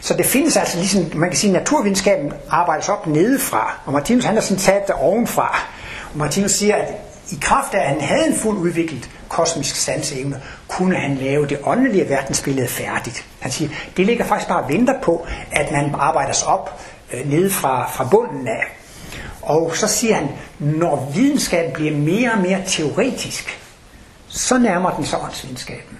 [0.00, 3.80] Så det findes altså ligesom, man kan sige, at naturvidenskaben arbejdes op nedefra.
[3.86, 5.60] Og Martinus han har sådan taget det ovenfra.
[6.12, 6.94] Og Martinus siger, at
[7.32, 11.58] i kraft af, at han havde en fuldt udviklet kosmisk sansevne, kunne han lave det
[11.64, 13.24] åndelige verdensbillede færdigt.
[13.40, 16.80] Han siger, det ligger faktisk bare og venter på, at man arbejder sig op
[17.12, 18.64] øh, nede fra, fra bunden af.
[19.42, 20.28] Og så siger han,
[20.58, 23.58] når videnskaben bliver mere og mere teoretisk,
[24.28, 25.98] så nærmer den sig åndsvidenskaben.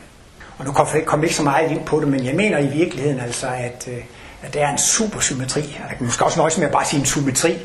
[0.58, 2.66] Og nu kommer jeg kom ikke så meget ind på det, men jeg mener i
[2.66, 3.98] virkeligheden altså, at, øh,
[4.42, 5.60] at der er en supersymmetri.
[5.60, 7.58] Jeg kan måske også nøjes med at bare sige en symmetri.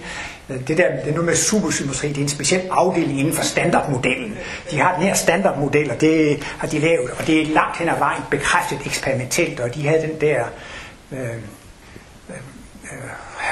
[0.50, 4.38] Øh, det der det nu med supersymmetri, det er en speciel afdeling inden for standardmodellen.
[4.72, 7.90] De har den her standardmodel, og det har de lavet, og det er langt hen
[7.90, 10.44] ad vejen bekræftet eksperimentelt, og de havde den der
[11.12, 11.36] øh, øh,
[12.30, 13.10] øh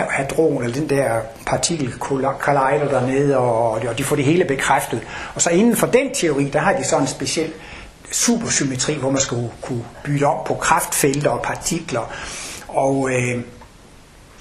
[0.10, 5.02] hadron, eller den der partikel collider dernede, og, og de får det hele bekræftet.
[5.36, 7.52] Og så inden for den teori, der har de så en speciel
[8.12, 12.14] supersymmetri, hvor man skal kunne bytte om på kraftfelter og partikler.
[12.68, 13.42] Og øh,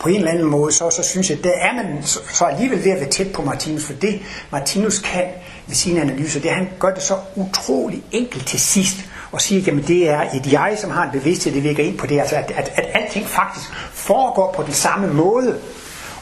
[0.05, 2.85] på en eller anden måde, så, så synes jeg, der er man så, så alligevel
[2.85, 5.25] ved at være tæt på Martinus, for det Martinus kan,
[5.67, 8.97] med sine analyser, det er, at han gør det så utrolig enkelt til sidst,
[9.33, 12.07] og siger, at det er et jeg, som har en bevidsthed, det virker ind på
[12.07, 15.59] det, altså at, at, at alting faktisk foregår på den samme måde.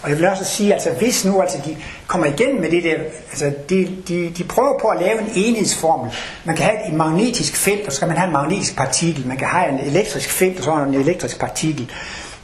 [0.03, 1.76] Og jeg vil også sige, altså hvis nu altså, de
[2.07, 2.95] kommer igen med det der,
[3.30, 6.11] altså de, de, de prøver på at lave en enhedsformel.
[6.45, 9.26] Man kan have et magnetisk felt, og så kan man have en magnetisk partikel.
[9.26, 11.91] Man kan have en elektrisk felt, og så en elektrisk partikel.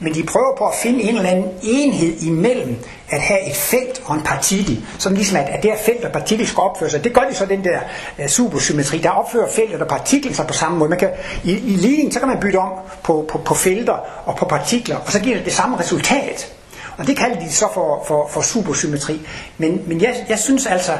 [0.00, 2.76] Men de prøver på at finde en eller anden enhed imellem
[3.10, 6.12] at have et felt og en partikel, som ligesom at, at det her felt og
[6.12, 7.04] partikel skal opføre sig.
[7.04, 7.80] Det gør de så den der
[8.18, 10.90] uh, supersymmetri, der opfører feltet og partiklen sig på samme måde.
[10.90, 11.10] Man kan,
[11.44, 12.72] i, I ligning, så kan man bytte om
[13.02, 16.54] på, på, på felter og på partikler, og så giver det det samme resultat.
[16.98, 19.20] Og det kalder de så for, for, for supersymmetri.
[19.58, 20.92] Men, men jeg, jeg synes altså,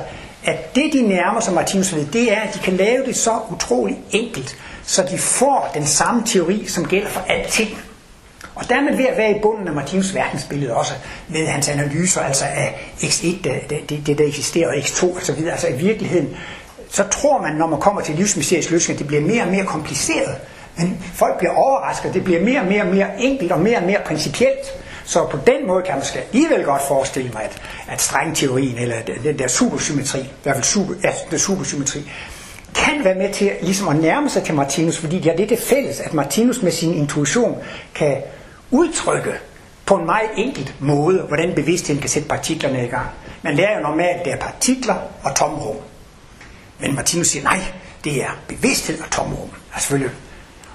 [0.45, 3.33] at det de nærmer sig Martinus ved, det er, at de kan lave det så
[3.51, 7.69] utroligt enkelt, så de får den samme teori, som gælder for alting.
[8.59, 10.93] Og dermed ved at være i bunden af Martinus verdensbillede også,
[11.29, 15.51] med hans analyser altså af x1, det, det, det der eksisterer, og x2 osv., altså,
[15.51, 16.37] altså i virkeligheden,
[16.91, 19.65] så tror man, når man kommer til livsmysteriets løsning, at det bliver mere og mere
[19.65, 20.37] kompliceret.
[20.77, 23.83] Men folk bliver overrasket, det bliver mere og mere, og mere enkelt og mere og
[23.83, 24.67] mere principielt.
[25.05, 28.97] Så på den måde kan man måske alligevel godt forestille mig, at, at strengteorien, eller
[29.25, 32.11] den der supersymmetri, i hvert fald super, ja, den supersymmetri,
[32.75, 35.59] kan være med til ligesom at nærme sig til Martinus, fordi de har det det
[35.59, 37.57] fælles, at Martinus med sin intuition
[37.95, 38.17] kan
[38.71, 39.33] udtrykke
[39.87, 43.07] på en meget enkelt måde, hvordan bevidstheden kan sætte partiklerne i gang.
[43.43, 45.77] Man lærer jo normalt, at det er partikler og tomrum.
[46.81, 47.61] Men Martinus siger, nej,
[48.05, 49.51] det er bevidsthed og tomrum.
[49.73, 50.15] Altså selvfølgelig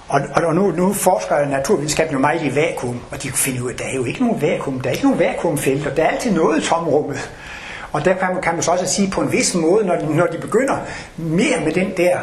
[0.07, 3.69] og, og nu, nu forsker naturvidenskaben jo meget i vakuum, og de kan finde ud
[3.69, 6.07] af, at der er jo ikke nogen vakuum, der er ikke nogen vakuumfelter, der er
[6.07, 7.31] altid noget i tomrummet.
[7.91, 10.15] Og der kan man, kan man så også sige på en vis måde, når de,
[10.15, 10.77] når de begynder
[11.17, 12.19] mere med den der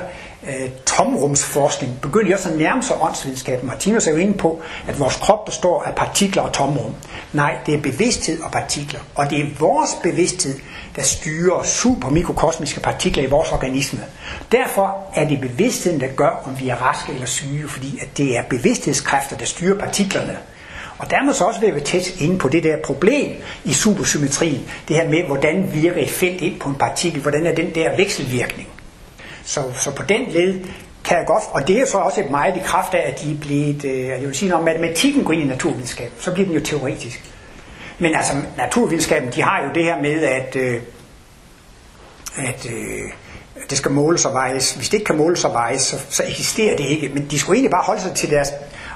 [0.49, 3.66] øh, tomrumsforskning, begyndte også at nærme sig åndsvidenskaben.
[3.66, 6.95] Martinus er jo inde på, at vores krop består af partikler og tomrum.
[7.32, 9.01] Nej, det er bevidsthed og partikler.
[9.14, 10.59] Og det er vores bevidsthed,
[10.97, 14.01] der styrer supermikrokosmiske partikler i vores organisme.
[14.53, 18.36] Derfor er det bevidstheden, der gør, om vi er raske eller syge, fordi at det
[18.36, 20.38] er bevidsthedskræfter, der styrer partiklerne.
[20.99, 24.61] Og dermed så også vil vi tæt inde på det der problem i supersymmetrien.
[24.88, 27.97] Det her med, hvordan virker et felt ind på en partikel, hvordan er den der
[27.97, 28.68] vekselvirkning.
[29.51, 30.61] Så, så på den led
[31.05, 33.32] kan jeg godt, og det er så også et meget i kraft af, at de
[33.32, 36.55] er blevet, øh, jeg vil sige, når matematikken går ind i naturvidenskab, så bliver den
[36.55, 37.32] jo teoretisk.
[37.98, 40.80] Men altså, naturvidenskaben, de har jo det her med, at, øh,
[42.36, 43.12] at øh,
[43.70, 44.72] det skal måles og vejes.
[44.72, 47.09] Hvis det ikke kan måles og vejes, så, så eksisterer det ikke.
[47.09, 48.48] Men de skulle egentlig bare holde sig til deres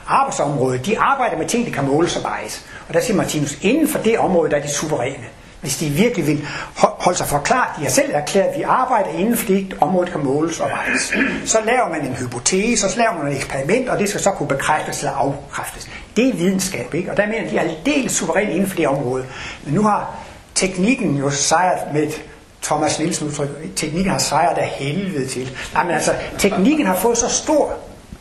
[0.06, 0.78] arbejdsområde.
[0.78, 2.66] De arbejder med ting, der kan måles og vejes.
[2.88, 5.26] Og der siger Martinus, inden for det område, der er de suveræne.
[5.64, 6.46] Hvis de virkelig vil
[6.76, 7.74] holde sig for klar.
[7.78, 10.70] de har selv erklæret, at vi arbejder inden for det område, der kan måles og
[10.70, 11.12] vejes.
[11.50, 14.30] Så laver man en hypotese, og så laver man et eksperiment, og det skal så
[14.30, 15.88] kunne bekræftes eller afkræftes.
[16.16, 17.10] Det er videnskab, ikke?
[17.10, 19.24] Og der mener de er aldeles suveræne inden for det område.
[19.64, 20.16] Men nu har
[20.54, 22.22] teknikken jo sejret med et
[22.62, 25.50] Thomas Nielsen udtryk, teknikken har sejret af helvede til.
[25.74, 27.72] Nej, men altså, teknikken har fået så stor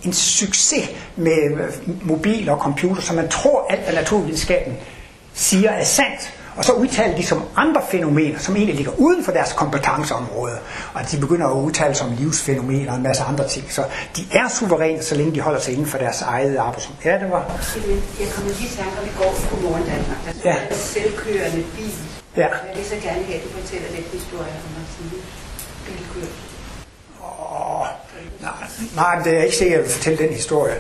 [0.04, 1.70] en succes med
[2.02, 4.78] mobil og computer, så man tror, alt hvad naturvidenskaben
[5.34, 6.34] siger er sandt.
[6.56, 10.58] Og så udtaler de som andre fænomener, som egentlig ligger uden for deres kompetenceområde.
[10.94, 13.72] Og de begynder at udtale sig om livsfænomener og en masse andre ting.
[13.72, 13.84] Så
[14.16, 17.10] de er suveræne, så længe de holder sig inden for deres eget arbejdsområde.
[17.10, 17.44] Ja, det var...
[18.20, 20.20] Jeg kom lige tanker i går på Godmorgen Danmark.
[20.44, 20.56] Der ja.
[20.70, 21.94] en selvkørende bil.
[22.38, 22.42] Ja.
[22.42, 25.22] Jeg vil så gerne have, at du fortæller lidt historie om sådan
[25.86, 26.54] bilkørsel.
[27.24, 27.88] Åh,
[28.96, 30.76] nej, det er ikke sikkert, at jeg vil fortælle den historie.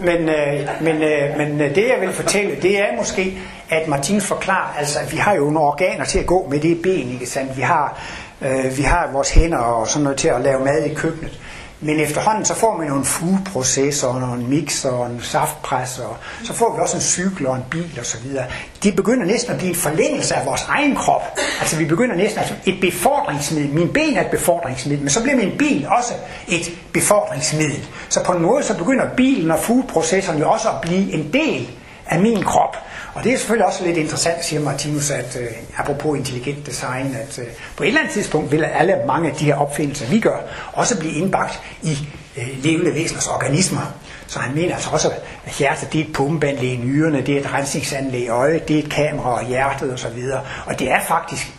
[0.00, 3.38] Men, øh, men, øh, men øh, det, jeg vil fortælle, det er måske,
[3.70, 6.82] at Martin forklarer, altså, at vi har jo nogle organer til at gå med det
[6.82, 7.56] ben, ikke sandt?
[7.56, 8.00] Vi har,
[8.42, 11.40] øh, vi har vores hænder og sådan noget til at lave mad i køkkenet.
[11.84, 16.16] Men efterhånden så får man jo en fugeprocessor og en mixer, og en saftpresse, og
[16.44, 18.44] så får vi også en cykel og en bil og så videre.
[18.82, 21.22] De begynder næsten at blive en forlængelse af vores egen krop.
[21.60, 23.74] Altså vi begynder næsten altså et befordringsmiddel.
[23.74, 26.14] Min ben er et befordringsmiddel, men så bliver min bil også
[26.48, 27.86] et befordringsmiddel.
[28.08, 31.70] Så på en måde så begynder bilen og fugeprocessoren jo også at blive en del
[32.06, 32.76] af min krop.
[33.14, 35.46] Og det er selvfølgelig også lidt interessant, siger Martinus, at øh,
[35.76, 37.46] apropos intelligent design, at øh,
[37.76, 40.36] på et eller andet tidspunkt vil alle mange af de her opfindelser, vi gør,
[40.72, 43.94] også blive indbagt i øh, levende væseners organismer.
[44.26, 45.10] Så han mener altså også,
[45.46, 48.78] at hjertet det er et pumpeanlæg i nyrerne, det er et rensningsanlæg i øjet, det
[48.78, 50.18] er et kamera og hjertet osv.
[50.32, 51.52] Og, og det er faktisk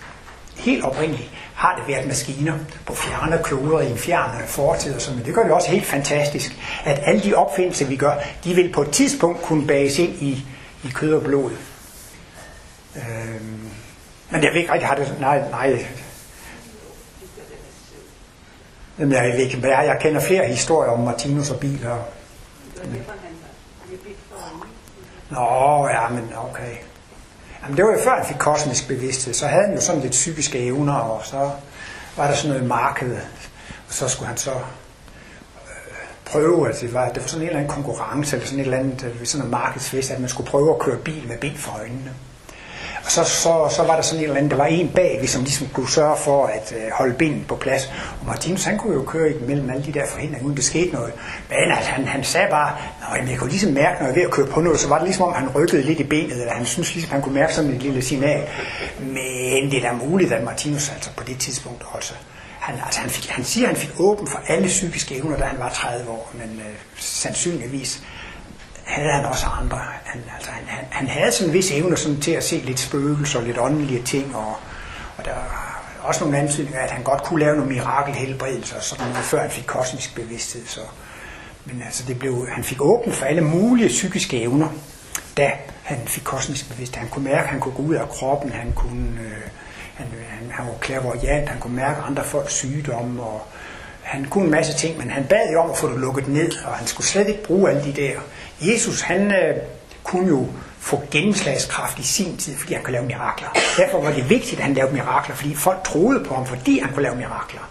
[0.56, 2.54] helt oprindeligt har det været maskiner
[2.86, 6.58] på fjerne kloder i en fjerne fortid og sådan Det gør det også helt fantastisk,
[6.86, 10.46] at alle de opfindelser, vi gør, de vil på et tidspunkt kunne bages ind i
[10.86, 11.52] i kød og blod.
[12.96, 13.70] Øhm,
[14.30, 15.18] men jeg ved ikke rigtig, har det...
[15.20, 15.86] Nej, nej.
[19.00, 21.98] Jamen, jeg ved ikke, jeg, jeg kender flere historier om Martinus og biler.
[25.30, 26.76] Nå, ja, men okay.
[27.64, 30.12] Jamen, det var jo før han fik kosmisk bevidsthed, så havde han jo sådan lidt
[30.12, 31.52] psykiske evner, og så
[32.18, 33.16] var der sådan noget marked,
[33.88, 34.52] og så skulle han så
[36.26, 38.78] prøve, at det var, det var sådan en eller anden konkurrence, eller sådan et eller
[38.78, 41.78] andet, øh, sådan en markedsfest, at man skulle prøve at køre bil med bind for
[41.80, 42.12] øjnene.
[43.06, 45.44] Og så, så, så var der sådan en eller anden, der var en bag, som
[45.44, 47.92] ligesom kunne sørge for at øh, holde binden på plads.
[48.20, 51.14] Og Martinus, han kunne jo køre mellem alle de der forhindringer, uden det skete noget.
[51.50, 52.76] Men altså, han, han sagde bare,
[53.20, 54.98] at jeg kunne ligesom mærke, når jeg var ved at køre på noget, så var
[54.98, 57.54] det ligesom om, han rykkede lidt i benet, eller han synes ligesom, han kunne mærke
[57.54, 58.48] sådan et lille signal.
[59.00, 62.14] Men det er da muligt, at Martinus altså på det tidspunkt også
[62.66, 65.44] han, altså han, fik, han siger, at han fik åben for alle psykiske evner, da
[65.44, 68.04] han var 30 år, men øh, sandsynligvis
[68.84, 69.78] havde han også andre.
[70.04, 72.80] Han, altså, han, han, han havde sådan en vis evne sådan, til at se lidt
[72.80, 74.56] spøgelser og lidt åndelige ting, og,
[75.18, 79.26] og der var også nogle antydninger, at han godt kunne lave nogle mirakelhelbredelser, sådan noget,
[79.26, 80.66] før han fik kosmisk bevidsthed.
[80.66, 80.82] Så.
[81.66, 84.70] Men altså, det blev, han fik åbent for alle mulige psykiske evner,
[85.38, 85.52] da
[85.84, 87.00] han fik kosmisk bevidsthed.
[87.00, 89.20] Han kunne mærke, at han kunne gå ud af kroppen, han kunne...
[89.22, 89.48] Øh,
[89.96, 93.48] han, han, han var klærvoriant, han kunne mærke andre folks sygdomme, og
[94.02, 96.52] han kunne en masse ting, men han bad jo om at få det lukket ned,
[96.66, 98.20] og han skulle slet ikke bruge alle de der.
[98.62, 99.56] Jesus, han øh,
[100.04, 100.48] kunne jo
[100.80, 103.48] få gennemslagskraft i sin tid, fordi han kunne lave mirakler.
[103.78, 106.94] Derfor var det vigtigt, at han lavede mirakler, fordi folk troede på ham, fordi han
[106.94, 107.70] kunne lave mirakler.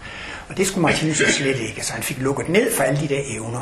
[0.49, 3.07] Og det skulle Martinus jo slet ikke, så han fik lukket ned for alle de
[3.07, 3.61] der evner.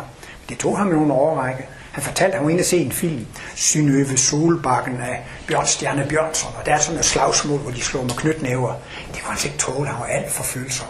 [0.49, 1.63] Det tog ham nogle overrække.
[1.93, 3.25] Han fortalte, at han var inde og se en film,
[3.55, 8.11] Synøve Solbakken af Bjørnstjerne Bjørnsson, og der er sådan et slagsmål, hvor de slår med
[8.11, 8.73] knytnæver.
[9.07, 10.87] Det kunne han altså ikke tåle, han var alt for følsom.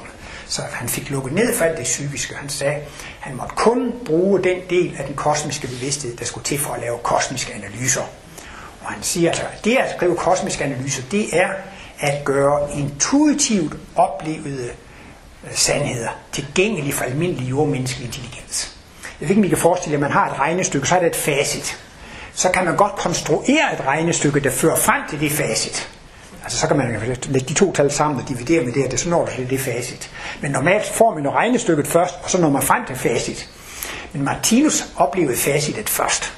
[0.48, 2.36] Så han fik lukket ned for alt det psykiske.
[2.36, 2.82] Han sagde,
[3.20, 6.82] han måtte kun bruge den del af den kosmiske bevidsthed, der skulle til for at
[6.82, 8.02] lave kosmiske analyser.
[8.82, 11.50] Og han siger altså, at det at skrive kosmiske analyser, det er
[12.00, 14.70] at gøre intuitivt oplevede
[15.44, 18.73] øh, sandheder tilgængelige for almindelig jordmenneskelig intelligens.
[19.22, 21.00] Jeg ved ikke, om I kan forestille jer, at man har et regnestykke, så er
[21.00, 21.80] det et facit.
[22.34, 25.90] Så kan man godt konstruere et regnestykke, der fører frem til det facit.
[26.44, 29.00] Altså så kan man lægge de to tal sammen og dividere med det, og det
[29.00, 30.12] så når du til det facit.
[30.42, 33.50] Men normalt får man jo regnestykket først, og så når man frem til facit.
[34.14, 36.34] Men Martinus oplevede facitet først.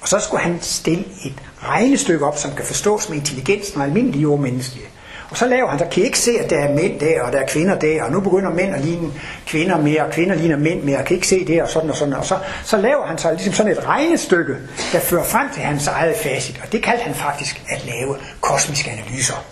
[0.00, 4.22] Og så skulle han stille et regnestykke op, som kan forstås med intelligensen og almindelige
[4.22, 4.86] jordmenneskelige.
[5.30, 7.32] Og så laver han, der kan I ikke se, at der er mænd der, og
[7.32, 9.12] der er kvinder der, og nu begynder mænd at ligne
[9.46, 11.96] kvinder mere, og kvinder ligner mænd mere, kan I ikke se det, og sådan og
[11.96, 12.14] sådan.
[12.14, 14.56] Og så, så laver han så ligesom sådan et regnestykke,
[14.92, 18.90] der fører frem til hans eget facit, og det kaldte han faktisk at lave kosmiske
[18.90, 19.44] analyser.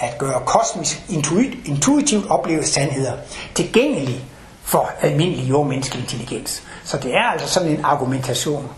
[0.00, 3.12] At gøre kosmisk, intuit, intuitivt oplevede sandheder
[3.54, 4.24] tilgængelige
[4.64, 6.62] for almindelig jordmenneskelig intelligens.
[6.84, 8.68] Så det er altså sådan en argumentation.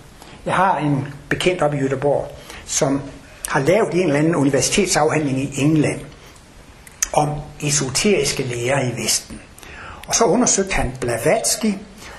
[0.46, 2.24] Jeg har en bekendt op i Göteborg,
[2.66, 3.02] som
[3.48, 6.00] har lavet en eller anden universitetsafhandling i England,
[7.14, 7.30] om
[7.62, 9.40] esoteriske lærer i Vesten.
[10.06, 11.74] Og så undersøgte han Blavatsky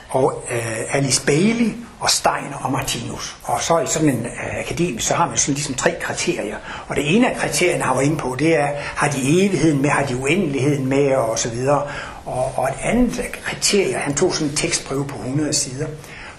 [0.10, 3.38] og øh, Alice Bailey og Steiner og Martinus.
[3.44, 6.58] Og så i sådan en øh, akademisk, så har man sådan ligesom tre kriterier.
[6.88, 9.90] Og det ene af kriterierne, han var inde på, det er, har de evigheden med,
[9.90, 11.82] har de uendeligheden med, og så videre.
[12.26, 15.88] Og, og et andet kriterie, han tog sådan en tekstprøve på 100 sider.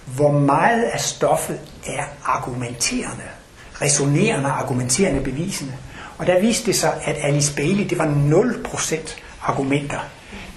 [0.04, 3.24] Hvor meget af stoffet er argumenterende,
[3.80, 5.72] resonerende, argumenterende bevisende.
[6.18, 9.98] Og der viste det sig, at Alice Bailey, det var 0% argumenter.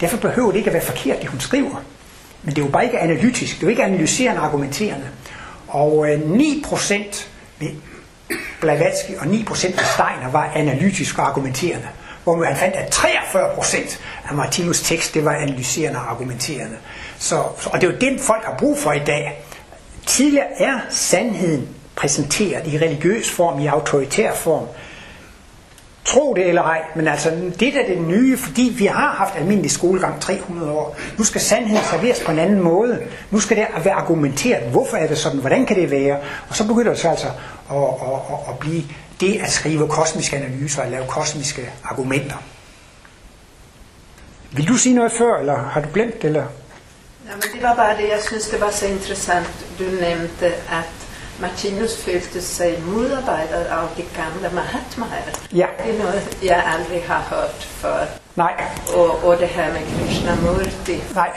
[0.01, 1.83] Derfor behøver det ikke at være forkert, det hun skriver.
[2.43, 5.07] Men det er jo bare ikke analytisk, det er jo ikke analyserende argumenterende.
[5.67, 7.25] Og øh, 9%
[7.59, 7.69] ved
[8.61, 11.87] Blavatsky og 9% ved Steiner var analytisk og argumenterende.
[12.23, 13.99] Hvor han fandt, at 43%
[14.29, 16.77] af Martinus tekst, det var analyserende og argumenterende.
[17.19, 17.35] Så,
[17.65, 19.45] og det er jo det, folk har brug for i dag.
[20.05, 24.65] Tidligere er sandheden præsenteret i religiøs form, i autoritær form,
[26.09, 27.29] Tro det eller ej, men altså
[27.59, 30.97] det er det nye, fordi vi har haft almindelig skolegang 300 år.
[31.17, 32.99] Nu skal sandheden serveres på en anden måde.
[33.31, 34.71] Nu skal det være argumenteret.
[34.71, 35.39] Hvorfor er det sådan?
[35.39, 36.19] Hvordan kan det være?
[36.49, 37.27] Og så begynder det så altså
[37.71, 38.83] at, at, at, at blive
[39.21, 42.43] det at skrive kosmiske analyser og lave kosmiske argumenter.
[44.51, 46.23] Vil du sige noget før, eller har du glemt det?
[46.23, 46.43] Eller?
[47.27, 49.65] Ja, men det var bare det, jeg synes, det var så interessant.
[49.79, 50.98] Du nævnte, at
[51.41, 52.07] Martinus
[52.39, 55.31] sig modarbejdet af de gamle Mahatmaer.
[55.53, 55.67] Ja.
[55.85, 58.05] Det er noget, jeg aldrig har hørt før.
[58.35, 58.63] Nej.
[58.95, 61.03] Og, og det her med Krishnamurti.
[61.15, 61.31] Nej.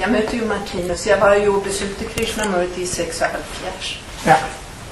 [0.00, 1.06] Jeg mødte jo Martinus.
[1.06, 4.02] Jeg var jo besøgte Krishnamurti i 76.
[4.26, 4.36] Ja.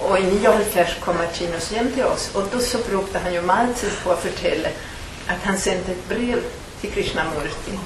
[0.01, 2.33] Og i 79 kom Martinus hjem til os.
[2.35, 4.67] Og då så brugte han jo meget tid på at fortælle,
[5.29, 6.39] at han sendte et brev
[6.81, 7.79] til Krishnamurti.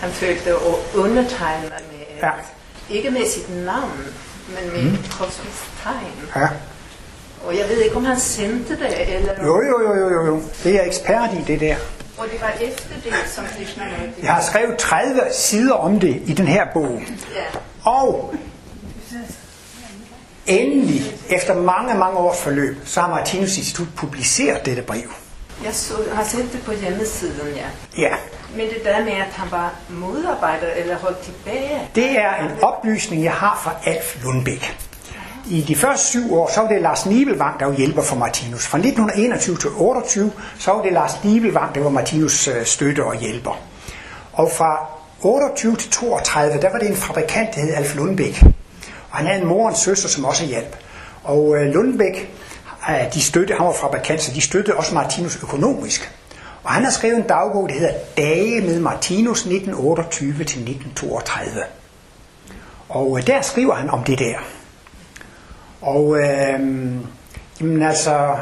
[0.00, 2.30] Han følte at undertegne med, ja.
[2.90, 4.06] ikke med sit navn,
[4.54, 4.96] men med mm.
[5.18, 6.14] kosmisk tegn.
[6.36, 6.48] Ja.
[7.44, 9.34] Og jeg ved ikke, om han sendte det, eller...
[9.44, 10.42] Jo, jo, jo, jo, jo.
[10.64, 11.76] Det er jeg ekspert i, det der.
[12.18, 14.22] Og det var efter det, som Krishnamurti...
[14.22, 17.02] Jeg har skrevet 30 sider om det i den her bog.
[17.34, 17.90] Ja.
[17.90, 18.34] Og
[20.46, 25.10] endelig, efter mange, mange års forløb, så har Martinus Institut publiceret dette brev.
[25.64, 27.66] Jeg så, har set det på hjemmesiden, ja.
[28.02, 28.14] Ja,
[28.56, 33.24] Men det der med, at han var modarbejder eller holdt tilbage, det er en oplysning,
[33.24, 34.76] jeg har fra Alf Lundbæk.
[35.50, 38.66] I de første syv år, så var det Lars Nibelvang, der var hjælper for Martinus.
[38.66, 43.16] Fra 1921 til 28, så var det Lars Nibelvang, der var Martinus øh, støtte og
[43.16, 43.58] hjælper.
[44.32, 44.86] Og fra
[45.22, 48.42] 28 til 32, der var det en fabrikant, der hed Alf Lundbæk.
[49.10, 50.76] Og han havde en mor og en søster, som også hjalp.
[51.24, 52.30] Og øh, Lundbæk,
[53.14, 56.12] de støttede, han var fra så de støttede også Martinus økonomisk.
[56.64, 61.62] Og han har skrevet en dagbog, der hedder Dage med Martinus 1928 til 1932.
[62.88, 64.34] Og øh, der skriver han om det der.
[65.80, 66.60] Og øh,
[67.60, 68.36] jamen altså,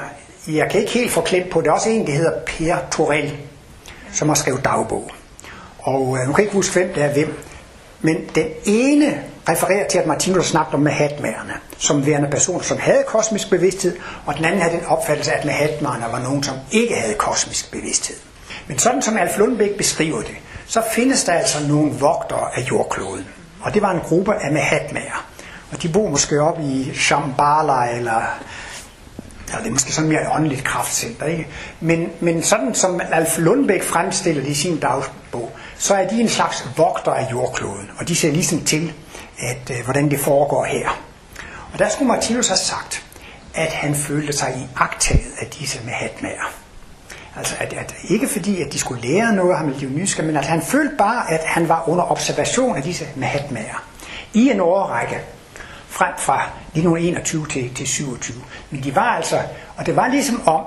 [0.49, 3.37] jeg kan ikke helt få på, det er også en, der hedder Per Torell,
[4.13, 5.11] som har skrevet dagbog.
[5.79, 7.39] Og øh, nu kan jeg ikke huske, hvem det er hvem.
[8.01, 13.03] Men den ene refererer til, at Martinus snakkede om Mahatmaerne, som værende personer, som havde
[13.07, 13.97] kosmisk bevidsthed,
[14.27, 18.17] og den anden havde den opfattelse, at Mahatmaerne var nogen, som ikke havde kosmisk bevidsthed.
[18.67, 20.37] Men sådan som Alf Lundbæk beskriver det,
[20.67, 23.27] så findes der altså nogle vogtere af jordkloden.
[23.61, 25.27] Og det var en gruppe af Mahatmaer.
[25.73, 28.23] Og de bor måske op i Shambhala eller
[29.53, 31.49] Ja, det er måske sådan mere et åndeligt kraftcenter, ikke?
[31.81, 36.29] Men, men sådan som Alf Lundbæk fremstiller det i sin dagbog, så er de en
[36.29, 38.93] slags vogter af jordkloden, og de ser ligesom til,
[39.39, 40.89] at, øh, hvordan det foregår her.
[41.73, 43.05] Og der skulle Martinus have sagt,
[43.55, 46.53] at han følte sig i agtaget af disse mahatmaer.
[47.37, 50.37] Altså, at, at, ikke fordi, at de skulle lære noget af ham eller de men
[50.37, 53.85] at han følte bare, at han var under observation af disse mahatmaer.
[54.35, 55.21] I en årrække,
[55.89, 58.43] frem fra 1921 til, til 27.
[58.71, 59.41] Men de var altså,
[59.77, 60.65] og det var ligesom om,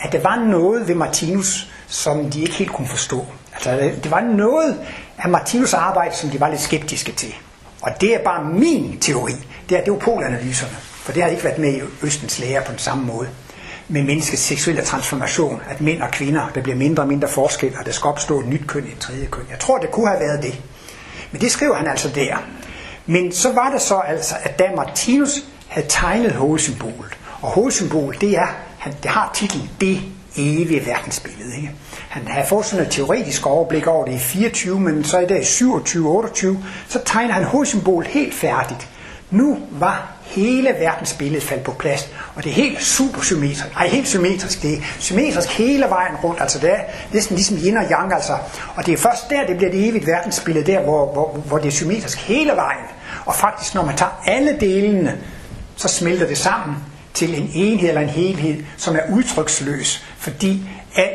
[0.00, 3.26] at der var noget ved Martinus, som de ikke helt kunne forstå.
[3.54, 3.70] Altså,
[4.02, 4.80] det var noget
[5.18, 7.34] af Martinus arbejde, som de var lidt skeptiske til.
[7.82, 9.32] Og det er bare min teori.
[9.68, 10.76] Det er, det er jo polanalyserne.
[10.80, 13.28] For det har ikke været med i Østens læger på den samme måde.
[13.88, 17.86] Med menneskets seksuelle transformation, at mænd og kvinder, der bliver mindre og mindre forskel, og
[17.86, 19.44] der skal opstå et nyt køn et tredje køn.
[19.50, 20.60] Jeg tror, det kunne have været det.
[21.32, 22.36] Men det skriver han altså der.
[23.06, 25.30] Men så var det så altså, at da Martinus
[25.68, 28.46] havde tegnet hovedsymbolet, og hovedsymbolet, det er,
[28.78, 30.00] han, det har titlen Det
[30.38, 31.56] evige verdensbillede.
[31.56, 31.70] Ikke?
[32.08, 35.40] Han har fået sådan et teoretisk overblik over det i 24, men så i dag
[35.40, 36.56] 27-28,
[36.88, 38.88] så tegner han hovedsymbolet helt færdigt.
[39.30, 44.62] Nu var hele verdensbilledet faldt på plads, og det er helt supersymmetrisk, nej helt symmetrisk.
[44.62, 46.80] Det er symmetrisk hele vejen rundt, altså det er
[47.12, 48.32] næsten ligesom yin og yang, altså.
[48.76, 51.66] Og det er først der, det bliver det evigt verdensbillede, der hvor, hvor, hvor det
[51.66, 52.84] er symmetrisk hele vejen.
[53.24, 55.18] Og faktisk, når man tager alle delene,
[55.76, 56.76] så smelter det sammen
[57.16, 60.62] til en enhed eller en helhed, som er udtryksløs, fordi
[60.96, 61.10] al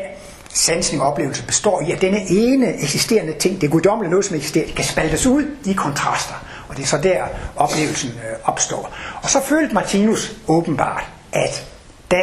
[0.54, 4.74] sansning og oplevelse består i, at denne ene eksisterende ting, det guddommelige noget, som eksisterer,
[4.76, 6.34] kan spaltes ud i kontraster.
[6.70, 7.24] Og det er så der,
[7.56, 8.94] oplevelsen øh, opstår.
[9.24, 11.68] Og så følte Martinus åbenbart, at
[12.12, 12.22] da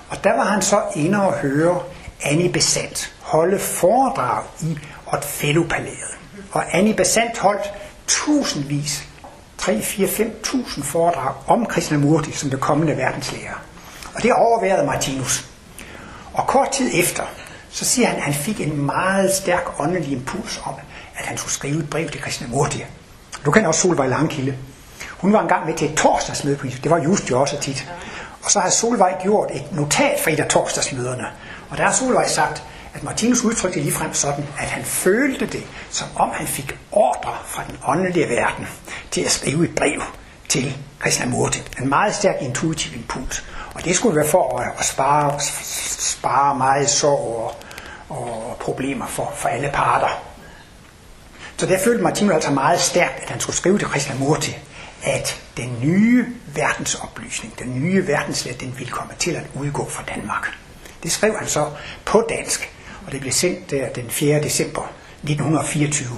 [0.09, 1.79] og der var han så inde og høre
[2.23, 6.17] Annie Besant holde foredrag i Otfellopalæet.
[6.51, 7.73] Og Annie Besant holdt
[8.07, 9.03] tusindvis,
[9.57, 13.61] 3, 4, 5.000 foredrag om Krishnamurti som det kommende verdenslærer.
[14.15, 15.45] Og det overværede Martinus.
[16.33, 17.23] Og kort tid efter,
[17.69, 20.73] så siger han, at han fik en meget stærk åndelig impuls om,
[21.17, 22.83] at han skulle skrive et brev til Krishnamurti.
[23.45, 24.57] Du kender også Solvej Langkilde.
[25.17, 27.91] Hun var engang med til et torsdagsmøde på Det var just jo også tit.
[28.45, 31.25] Og så har Solvej gjort et notat fra et af torsdagsmøderne.
[31.69, 36.07] Og der har Solvej sagt, at Martinus udtrykte ligefrem sådan, at han følte det, som
[36.15, 38.67] om han fik ordre fra den åndelige verden
[39.11, 40.01] til at skrive et brev
[40.49, 41.63] til Krishnamurti.
[41.81, 43.43] En meget stærk intuitiv impuls.
[43.73, 45.39] Og det skulle være for at spare,
[45.99, 47.55] spare meget sorg
[48.09, 50.21] og, og problemer for, for alle parter.
[51.57, 54.57] Så der følte Martinus altså meget stærkt, at han skulle skrive til Krishnamurti,
[55.03, 56.25] at den nye
[56.55, 60.47] verdensoplysning, den nye verdenslære, den ville komme til at udgå fra Danmark.
[61.03, 61.65] Det skrev han så
[62.05, 62.71] på dansk,
[63.05, 64.43] og det blev sendt der den 4.
[64.43, 64.91] december
[65.23, 66.09] 1924.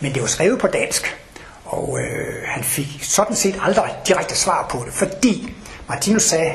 [0.00, 1.16] Men det var skrevet på dansk,
[1.64, 5.54] og øh, han fik sådan set aldrig direkte svar på det, fordi
[5.88, 6.54] Martinus sagde,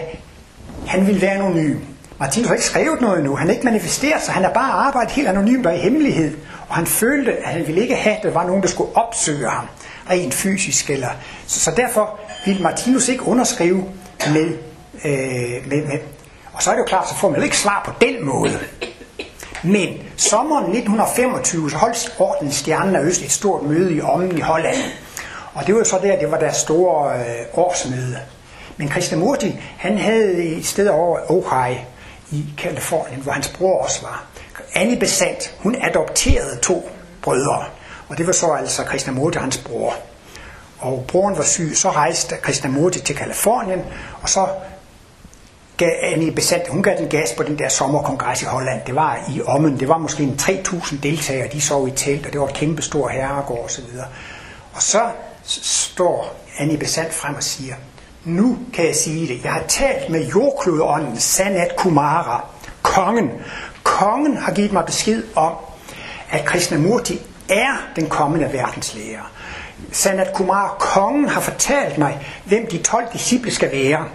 [0.88, 1.80] han ville være anonym.
[2.20, 5.12] Martinus har ikke skrevet noget endnu, han har ikke manifesteret sig, han har bare arbejdet
[5.12, 6.38] helt anonymt og i hemmelighed.
[6.70, 9.50] Og han følte, at han ville ikke have, at der var nogen, der skulle opsøge
[9.50, 9.68] ham,
[10.10, 10.90] rent fysisk.
[10.90, 11.10] Eller,
[11.48, 13.84] så, så derfor ville Martinus ikke underskrive
[14.34, 14.58] med,
[15.06, 16.00] øh, med, med.
[16.54, 18.60] Og så er det jo klart, så får man jo ikke svar på den måde.
[19.64, 24.42] Men sommeren 1925, så holdt Orden Stjernen af Øst et stort møde i Ommen i
[24.42, 24.78] Holland.
[25.54, 28.18] Og det var så der, det var deres store øh, årsmøde.
[28.78, 31.78] Men Krishnamurti, han havde et sted over Ojai
[32.32, 34.26] i Kalifornien, hvor hans bror også var.
[34.76, 36.90] Annie Besant, hun adopterede to
[37.22, 37.66] brødre.
[38.08, 39.96] Og det var så altså Krishnamurti og hans bror.
[40.82, 43.82] Og broren var syg, så rejste Krishnamurti til Kalifornien,
[44.22, 44.48] og så
[45.78, 48.82] gav Annie Besant, hun gav den gas på den der sommerkongres i Holland.
[48.88, 52.34] Det var i Ommen, det var måske en 3.000 deltagere, de sov i telt, og
[52.34, 53.84] det var et kæmpe stor herregård osv.
[54.74, 55.02] Og så
[55.46, 57.76] står Annie Besant frem og siger,
[58.26, 62.46] nu kan jeg sige det, jeg har talt med jordklodånden Sanat Kumara,
[62.82, 63.30] kongen.
[63.84, 65.54] Kongen har givet mig besked om,
[66.32, 69.32] at Krishnamurti er den kommende verdenslærer.
[69.92, 74.06] Sanat Kumar, kongen, har fortalt mig, hvem de 12 disciple skal være.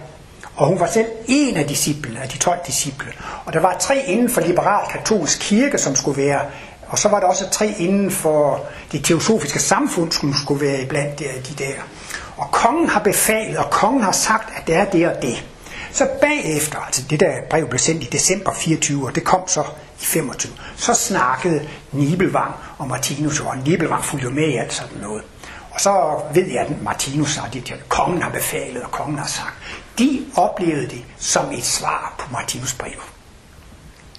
[0.55, 3.13] Og hun var selv en af disciplene, af de 12 disciple.
[3.45, 6.41] Og der var tre inden for liberal katolsk kirke, som skulle være,
[6.87, 11.19] og så var der også tre inden for det teosofiske samfund, som skulle være blandt
[11.19, 11.73] de, de der.
[12.37, 15.45] Og kongen har befalet, og kongen har sagt, at det er det og det.
[15.91, 19.63] Så bagefter, altså det der brev blev sendt i december 24, og det kom så
[20.01, 24.97] i 25, så snakkede Nibelvang og Martinus, og Nibelvang fulgte jo med i alt sådan
[25.01, 25.23] noget.
[25.77, 29.53] Og så ved jeg, at Martinus sagde, at kongen har befalet, og kongen har sagt.
[29.99, 33.01] De oplevede det som et svar på Martinus brev.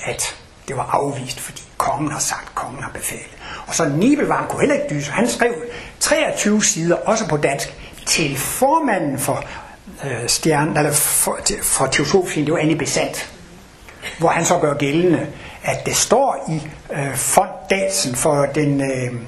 [0.00, 0.36] At
[0.68, 3.36] det var afvist, fordi kongen har sagt, kongen har befalet.
[3.66, 5.10] Og så Nibelvang kunne heller ikke dyse.
[5.10, 5.54] Han skrev
[6.00, 7.74] 23 sider, også på dansk,
[8.06, 9.44] til formanden for
[10.04, 13.32] øh, stjernen, eller for, for teosofien, det var Annie Besant,
[14.18, 15.26] hvor han så gør gældende,
[15.62, 19.20] at det står i øh, fonddatsen for den øh,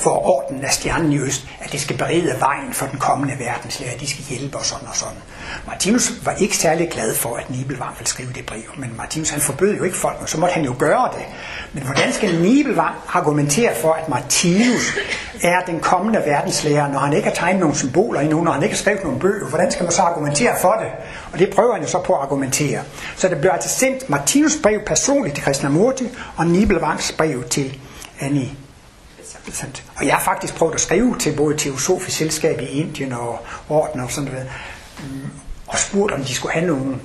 [0.00, 3.96] for orden af stjernen i øst, at det skal berede vejen for den kommende verdenslærer,
[3.98, 5.18] de skal hjælpe og sådan og sådan.
[5.66, 9.40] Martinus var ikke særlig glad for, at Nibelvang ville skrive det brev, men Martinus han
[9.40, 11.24] forbød jo ikke folk, og så måtte han jo gøre det.
[11.72, 14.96] Men hvordan skal Nibelvang argumentere for, at Martinus
[15.42, 18.74] er den kommende verdenslærer, når han ikke har tegnet nogle symboler endnu, når han ikke
[18.74, 19.48] har skrevet nogle bøger?
[19.48, 20.90] Hvordan skal man så argumentere for det?
[21.32, 22.82] Og det prøver han jo så på at argumentere.
[23.16, 27.78] Så det blev altså sendt Martinus brev personligt til Krishnamurti, og Nibelvangs brev til
[28.20, 28.63] Annie
[29.96, 34.00] og jeg har faktisk prøvet at skrive til både Teosofisk Selskab i Indien og Orden
[34.00, 34.50] og sådan noget,
[34.98, 35.30] mm,
[35.66, 36.96] og spurgt, om de skulle have nogle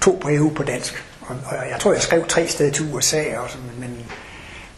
[0.00, 1.04] to breve på dansk.
[1.20, 3.90] Og, og jeg tror, jeg skrev tre steder til USA, også, sådan, men,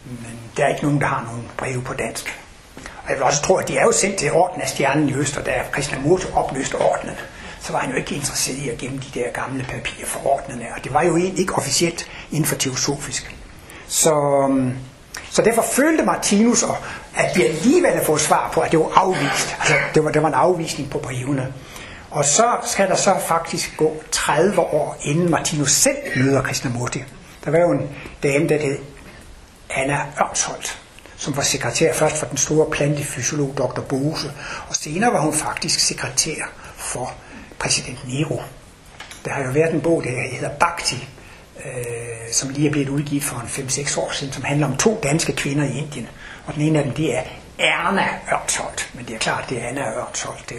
[0.05, 2.41] men der er ikke nogen, der har nogle breve på dansk.
[2.77, 5.15] Og jeg vil også tro, at de er jo sendt til Orden af Stjernen i
[5.15, 7.15] Øst, og da Krishnamurti opløste ordenen,
[7.61, 10.67] så var han jo ikke interesseret i at gemme de der gamle papirer for ordnerne,
[10.77, 13.37] og det var jo egentlig ikke officielt inden for teosofisk.
[13.89, 14.73] Så, mm,
[15.31, 16.65] så derfor følte Martinus,
[17.17, 19.57] at vi alligevel havde fået svar på, at det var afvist.
[19.59, 21.53] Altså, det var, det var en afvisning på brevene.
[22.11, 27.05] Og så skal der så faktisk gå 30 år, inden Martinus selv møder Krishnamurti.
[27.45, 27.89] Der var jo en
[28.23, 28.79] dame, der hed
[29.71, 30.79] Anna Ørnsholt,
[31.17, 33.81] som var sekretær først for den store plantefysiolog Dr.
[33.81, 34.33] Bose,
[34.69, 37.13] og senere var hun faktisk sekretær for
[37.59, 38.43] præsident Nero.
[39.25, 41.09] Der har jo været en bog, der hedder Bhakti,
[41.65, 45.01] øh, som lige er blevet udgivet for en 5-6 år siden, som handler om to
[45.03, 46.09] danske kvinder i Indien.
[46.47, 47.23] Og den ene af dem, det er
[47.59, 50.57] Erna Ørtsholt, men det er klart, det er Anna Ørtsholt der.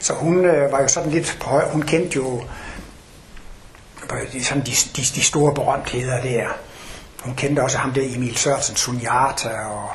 [0.00, 2.42] Så hun øh, var jo sådan lidt på høj, hun kendte jo
[4.42, 6.46] sådan de, de, de store berømtheder der.
[7.22, 9.90] Hun kendte også ham der Emil Sørensen, Sunyata og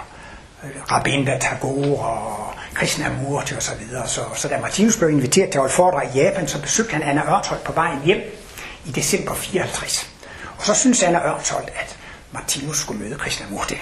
[0.63, 4.07] øh, Rabindranath Tagore og Krishnamurti og så videre.
[4.07, 7.03] Så, så da Martinus blev inviteret til at holde foredrag i Japan, så besøgte han
[7.03, 8.21] Anna Ørtsholt på vejen hjem
[8.85, 10.16] i december 54.
[10.57, 11.97] Og så synes Anna Ørnsholt, at
[12.31, 13.75] Martinus skulle møde Krishnamurti.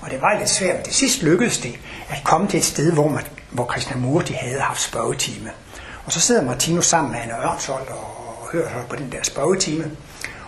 [0.00, 1.78] Og det var lidt svært, men det sidst lykkedes det
[2.08, 5.50] at komme til et sted, hvor, man, hvor Krishnamurti havde haft spørgetime.
[6.04, 9.90] Og så sidder Martinus sammen med Anna Ørnsholt og, og hører på den der spørgetime.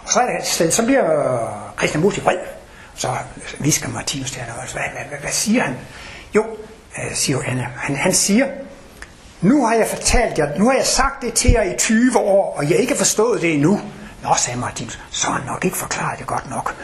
[0.05, 2.39] Og så er det et sted, så bliver Krishnamurti vred.
[2.95, 3.09] Så
[3.59, 5.77] visker Martinus til Anna Ørnsholt, hvad, hvad, hvad, hvad siger han?
[6.35, 6.47] Jo,
[6.99, 8.47] øh, siger Anna, han, han siger,
[9.41, 12.57] nu har jeg fortalt jer, nu har jeg sagt det til jer i 20 år,
[12.57, 13.81] og jeg ikke forstået det endnu.
[14.23, 16.77] Nå, sagde Martinus, så har han nok ikke forklaret det godt nok.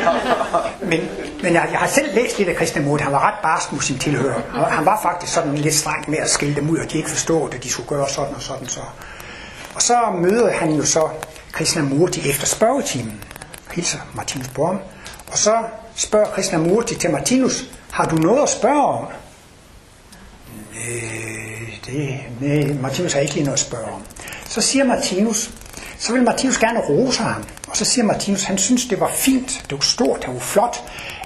[0.90, 1.00] men
[1.42, 3.02] men jeg, jeg har selv læst lidt af Krishnamurti.
[3.04, 4.40] Han var ret barsk mod sin tilhører.
[4.54, 7.10] Og han var faktisk sådan lidt streng med at skille dem ud, og de ikke
[7.10, 8.68] forstod det, de skulle gøre sådan og sådan.
[8.68, 8.80] Så.
[9.74, 11.08] Og så møder han jo så
[11.52, 13.24] Krishnamurti efter spørgetimen.
[13.72, 14.78] Hilser Martinus Borm.
[15.32, 15.56] Og så
[15.94, 19.06] spørger Krishnamurti til Martinus, har du noget at spørge om?
[20.74, 24.02] Øh, det, nej, Martinus har ikke lige noget at spørge om.
[24.48, 25.50] Så siger Martinus,
[25.98, 27.44] så vil Martinus gerne rose ham.
[27.68, 30.76] Og så siger Martinus, han synes, det var fint, det var stort, det var flot,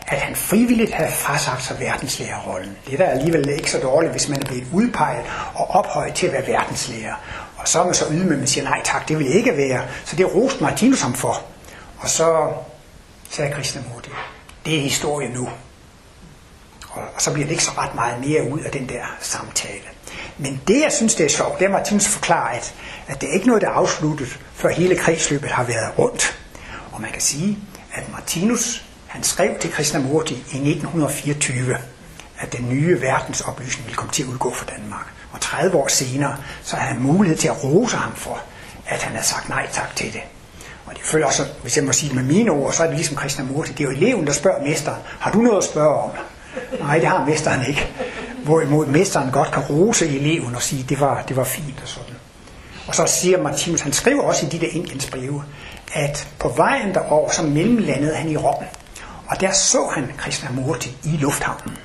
[0.06, 2.76] at han frivilligt havde frasagt sig verdenslærerrollen.
[2.86, 6.26] Det er da alligevel ikke så dårligt, hvis man er blevet udpeget og ophøjet til
[6.26, 7.14] at være verdenslærer.
[7.56, 9.86] Og så er man så ydmyg, man siger, nej tak, det vil ikke være.
[10.04, 11.42] Så det roste Martinus ham for.
[11.98, 12.52] Og så
[13.30, 14.10] sagde Krishnamurti,
[14.66, 15.48] det er historie nu.
[16.90, 19.84] Og, så bliver det ikke så ret meget mere ud af den der samtale.
[20.38, 22.74] Men det, jeg synes, det er sjovt, det er Martinus forklarer, at,
[23.08, 26.38] at det er ikke noget, der er afsluttet, før hele kredsløbet har været rundt.
[26.92, 27.58] Og man kan sige,
[27.94, 31.76] at Martinus, han skrev til Krishnamurti i 1924,
[32.38, 35.06] at den nye verdensoplysning ville komme til at udgå for Danmark.
[35.32, 38.42] Og 30 år senere, så havde han mulighed til at rose ham for,
[38.86, 40.20] at han havde sagt nej tak til det.
[40.86, 42.96] Og det følger så, hvis jeg må sige det med mine ord, så er det
[42.96, 43.72] ligesom Krishnamurti.
[43.72, 46.10] Det er jo eleven, der spørger mesteren, har du noget at spørge om?
[46.80, 47.88] Nej, det har mesteren ikke.
[48.44, 52.14] Hvorimod mesteren godt kan rose eleven og sige, det var, det var fint og sådan.
[52.86, 55.44] Og så siger Martinus, han skriver også i de der Indiens breve,
[55.92, 58.64] at på vejen derover, så mellemlandede han i Rom.
[59.26, 61.78] Og der så han Krishnamurti i lufthavnen.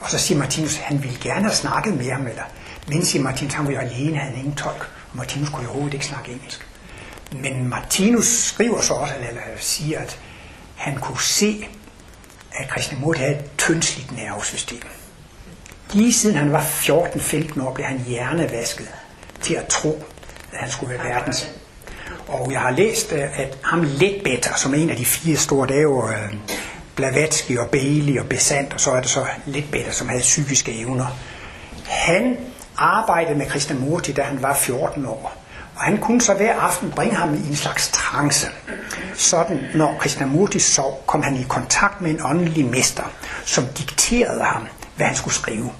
[0.00, 2.42] Og så siger Martinus, han ville gerne have snakket med ham, eller,
[2.88, 5.68] men siger Martinus, han var jo alene, han havde ingen tolk, og Martinus kunne jo
[5.68, 6.66] overhovedet ikke snakke engelsk.
[7.32, 10.18] Men Martinus skriver så også, eller siger, at
[10.76, 11.68] han kunne se,
[12.52, 14.82] at Krishnamurti havde et tyndsligt nervesystem.
[15.92, 18.88] Lige siden han var 14-15 år, blev han hjernevasket
[19.40, 20.04] til at tro,
[20.52, 21.50] at han skulle være verdens.
[22.28, 25.66] Og jeg har læst, øh, at ham Ledbetter, som er en af de fire store,
[25.66, 26.34] det er jo øh,
[26.96, 31.06] Blavatsky og Bailey og Besant, og så er det så Ledbetter, som havde psykiske evner.
[31.84, 32.36] Han
[32.76, 35.42] arbejdede med Krishnamurti, da han var 14 år.
[35.76, 38.46] Og han kunne så hver aften bringe ham i en slags trance.
[39.14, 43.12] Sådan, når Krishnamurti sov, kom han i kontakt med en åndelig mester,
[43.44, 44.66] som dikterede ham,
[44.96, 45.72] hvad han skulle skrive.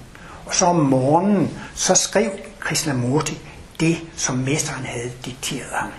[0.45, 3.41] Og så om morgenen, så skrev Krishnamurti
[3.79, 5.89] det, som mesteren havde dikteret ham.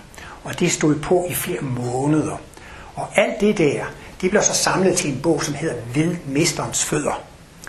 [0.45, 2.41] Og det stod på i flere måneder.
[2.95, 3.85] Og alt det der,
[4.21, 7.23] det blev så samlet til en bog, som hedder Ved Mesterens Fødder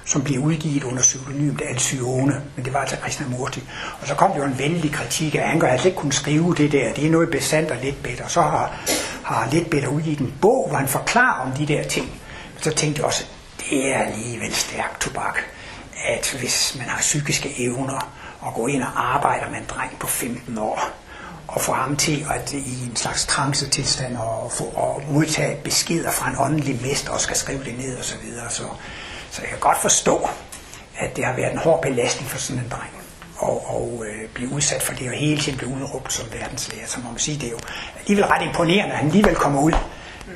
[0.10, 3.64] som blev udgivet under pseudonymet Alcyone, men det var altså Krishnamurti.
[4.02, 6.56] Og så kom der jo en vældig kritik af, at han altså ikke kunne skrive
[6.56, 8.30] det der, det er noget besandt og lidt bedre.
[8.30, 8.80] Så har,
[9.24, 12.06] har lidt bedre udgivet en bog, hvor han forklarer om de der ting.
[12.54, 13.26] Men så tænkte jeg også,
[13.70, 15.40] det er alligevel stærk tobak,
[16.06, 20.08] at hvis man har psykiske evner, og går ind og arbejder med en dreng på
[20.08, 20.90] 15 år,
[21.48, 26.30] og få ham til at i en slags trance-tilstand og, få, og modtage beskeder fra
[26.30, 28.50] en åndelig mester og skal skrive det ned og så videre.
[28.50, 28.64] Så,
[29.32, 30.30] så jeg kan godt forstå,
[30.98, 33.00] at det har været en hård belastning for sådan en dreng
[33.38, 36.88] og, og øh, blive udsat for det, og hele tiden blive udråbt som verdenslærer.
[36.88, 37.60] Så må man sige, det er jo
[38.00, 39.74] alligevel ret imponerende, at han alligevel kommer ud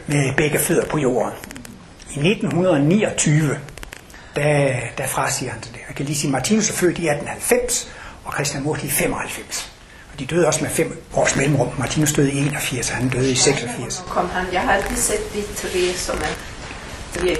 [0.07, 1.33] med begge fødder på jorden.
[2.15, 3.59] I 1929,
[4.35, 5.71] der, der frasiger han det.
[5.87, 7.91] Jeg kan lige sige, at Martinus er født i 1890,
[8.23, 9.71] og Krishnamurti i 95.
[10.13, 11.69] Og de døde også med fem års mellemrum.
[11.77, 14.03] Martinus døde i 81, og han døde i 86.
[14.07, 14.45] Kom han.
[14.53, 17.35] Jeg har altid set de tre som er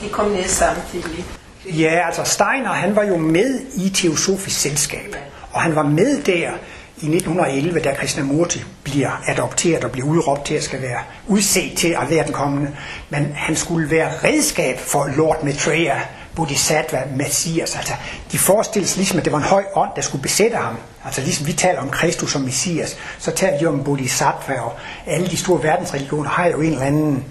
[0.00, 1.24] de kom ned samtidig.
[1.64, 5.16] Ja, altså Steiner, han var jo med i Teosofisk Selskab,
[5.52, 6.50] og han var med der
[7.00, 11.88] i 1911, da Krishnamurti bliver adopteret og bliver udråbt til at skal være udset til
[11.88, 12.70] at være den kommende.
[13.10, 16.00] Men han skulle være redskab for Lord Maitreya,
[16.34, 17.76] Bodhisattva, Messias.
[17.76, 17.92] Altså,
[18.32, 20.76] de forestilles ligesom, at det var en høj ånd, der skulle besætte ham.
[21.04, 24.72] Altså ligesom vi taler om Kristus som Messias, så taler vi om Bodhisattva, og
[25.06, 27.24] alle de store verdensreligioner har jo en eller anden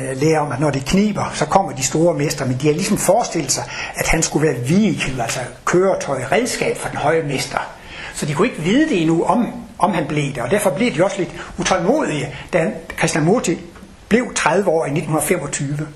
[0.00, 2.74] øh, lære om, at når det kniber, så kommer de store mestre, men de har
[2.74, 3.64] ligesom forestillet sig,
[3.94, 7.75] at han skulle være vehicle, altså køretøj, redskab for den høje mester.
[8.16, 10.94] Så de kunne ikke vide det endnu, om, om han blev det, og derfor blev
[10.94, 13.60] de også lidt utålmodige, da Krishnamurti
[14.08, 15.88] blev 30 år i 1925.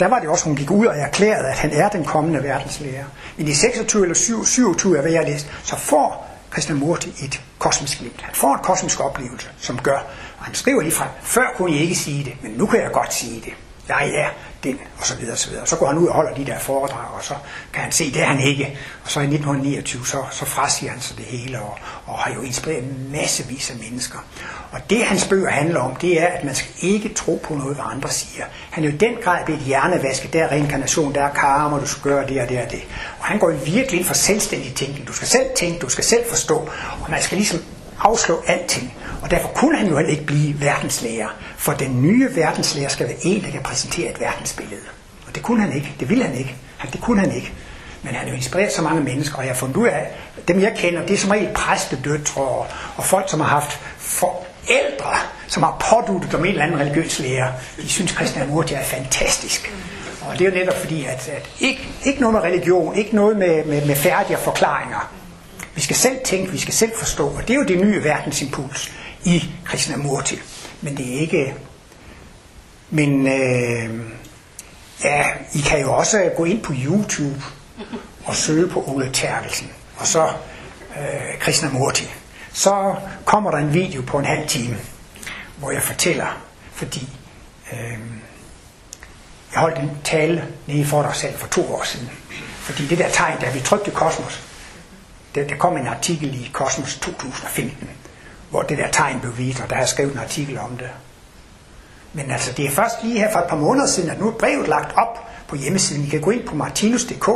[0.00, 3.04] Der var det også, hun gik ud og erklærede, at han er den kommende verdenslærer.
[3.36, 8.22] Men i 26 eller 27, hvad jeg læst, så får Krishnamurti et kosmisk glimt.
[8.22, 9.98] Han får en kosmisk oplevelse, som gør,
[10.38, 12.90] og han skriver lige fra, før kunne I ikke sige det, men nu kan jeg
[12.92, 13.52] godt sige det.
[13.88, 14.28] Jeg er
[14.64, 15.66] den, og så videre, og så videre.
[15.66, 17.34] Så går han ud og holder de der foredrag, og så
[17.72, 18.78] kan han se, det er han ikke.
[19.04, 22.40] Og så i 1929, så, så frasiger han sig det hele, og, og har jo
[22.40, 24.18] inspireret massevis af mennesker.
[24.72, 27.74] Og det, hans bøger handler om, det er, at man skal ikke tro på noget,
[27.76, 28.44] hvad andre siger.
[28.70, 30.32] Han er jo i den grad blevet hjernevasket.
[30.32, 32.82] Der er reinkarnation, der er karma, du skal gøre det og det og det.
[33.18, 35.08] Og han går virkelig ind for selvstændig tænkning.
[35.08, 36.56] Du skal selv tænke, du skal selv forstå,
[37.00, 37.60] og man skal ligesom
[38.00, 38.94] afslå alting.
[39.24, 41.28] Og derfor kunne han jo heller ikke blive verdenslærer.
[41.56, 44.80] For den nye verdenslærer skal være en, der kan præsentere et verdensbillede.
[45.26, 45.94] Og det kunne han ikke.
[46.00, 46.56] Det ville han ikke.
[46.92, 47.52] Det kunne han ikke.
[48.02, 50.10] Men han har jo inspireret så mange mennesker, og jeg har fundet ud af,
[50.48, 55.16] dem jeg kender, det er som regel præstedøtre og, og folk, som har haft forældre,
[55.48, 57.52] som har påduttet dem en eller anden religiøs lærer.
[57.76, 59.72] De synes, at Krishnamurti er fantastisk.
[60.28, 63.36] Og det er jo netop fordi, at, at ikke, ikke noget med religion, ikke noget
[63.36, 65.10] med, med, med færdige forklaringer.
[65.74, 68.92] Vi skal selv tænke, vi skal selv forstå, og det er jo det nye verdensimpuls
[69.24, 70.38] i Krishnamurti.
[70.80, 71.54] Men det er ikke...
[72.90, 74.00] Men øh,
[75.04, 75.24] ja,
[75.54, 77.42] I kan jo også gå ind på YouTube
[78.24, 80.26] og søge på Ole Terkelsen, og så
[80.98, 82.10] øh, Krishnamurti.
[82.52, 82.94] Så
[83.24, 84.76] kommer der en video på en halv time,
[85.56, 86.42] hvor jeg fortæller,
[86.72, 87.08] fordi
[87.72, 87.98] øh,
[89.52, 92.10] jeg holdt en tale nede i foredragssalen for to år siden.
[92.58, 94.42] Fordi det der tegn, der vi trykte Kosmos,
[95.34, 97.88] der, der kom en artikel i Kosmos 2015,
[98.54, 100.88] hvor det der tegn blev vidt, og der har jeg skrevet en artikel om det.
[102.12, 104.32] Men altså, det er først lige her for et par måneder siden, at nu er
[104.32, 106.04] brevet lagt op på hjemmesiden.
[106.04, 107.28] I kan gå ind på martinus.dk,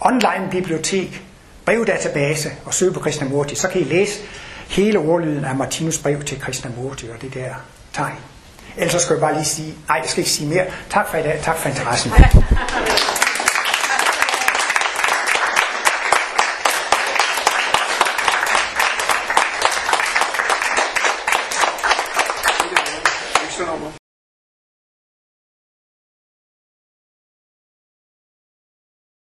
[0.00, 1.22] online bibliotek,
[1.64, 3.54] brevdatabase og søge på Krishnamurti.
[3.54, 4.20] Så kan I læse
[4.68, 7.54] hele ordlyden af Martinus brev til Krishnamurti og det der
[7.92, 8.16] tegn.
[8.76, 10.64] Ellers så skal jeg bare lige sige, nej, jeg skal ikke sige mere.
[10.90, 12.12] Tak for i dag, tak for interessen.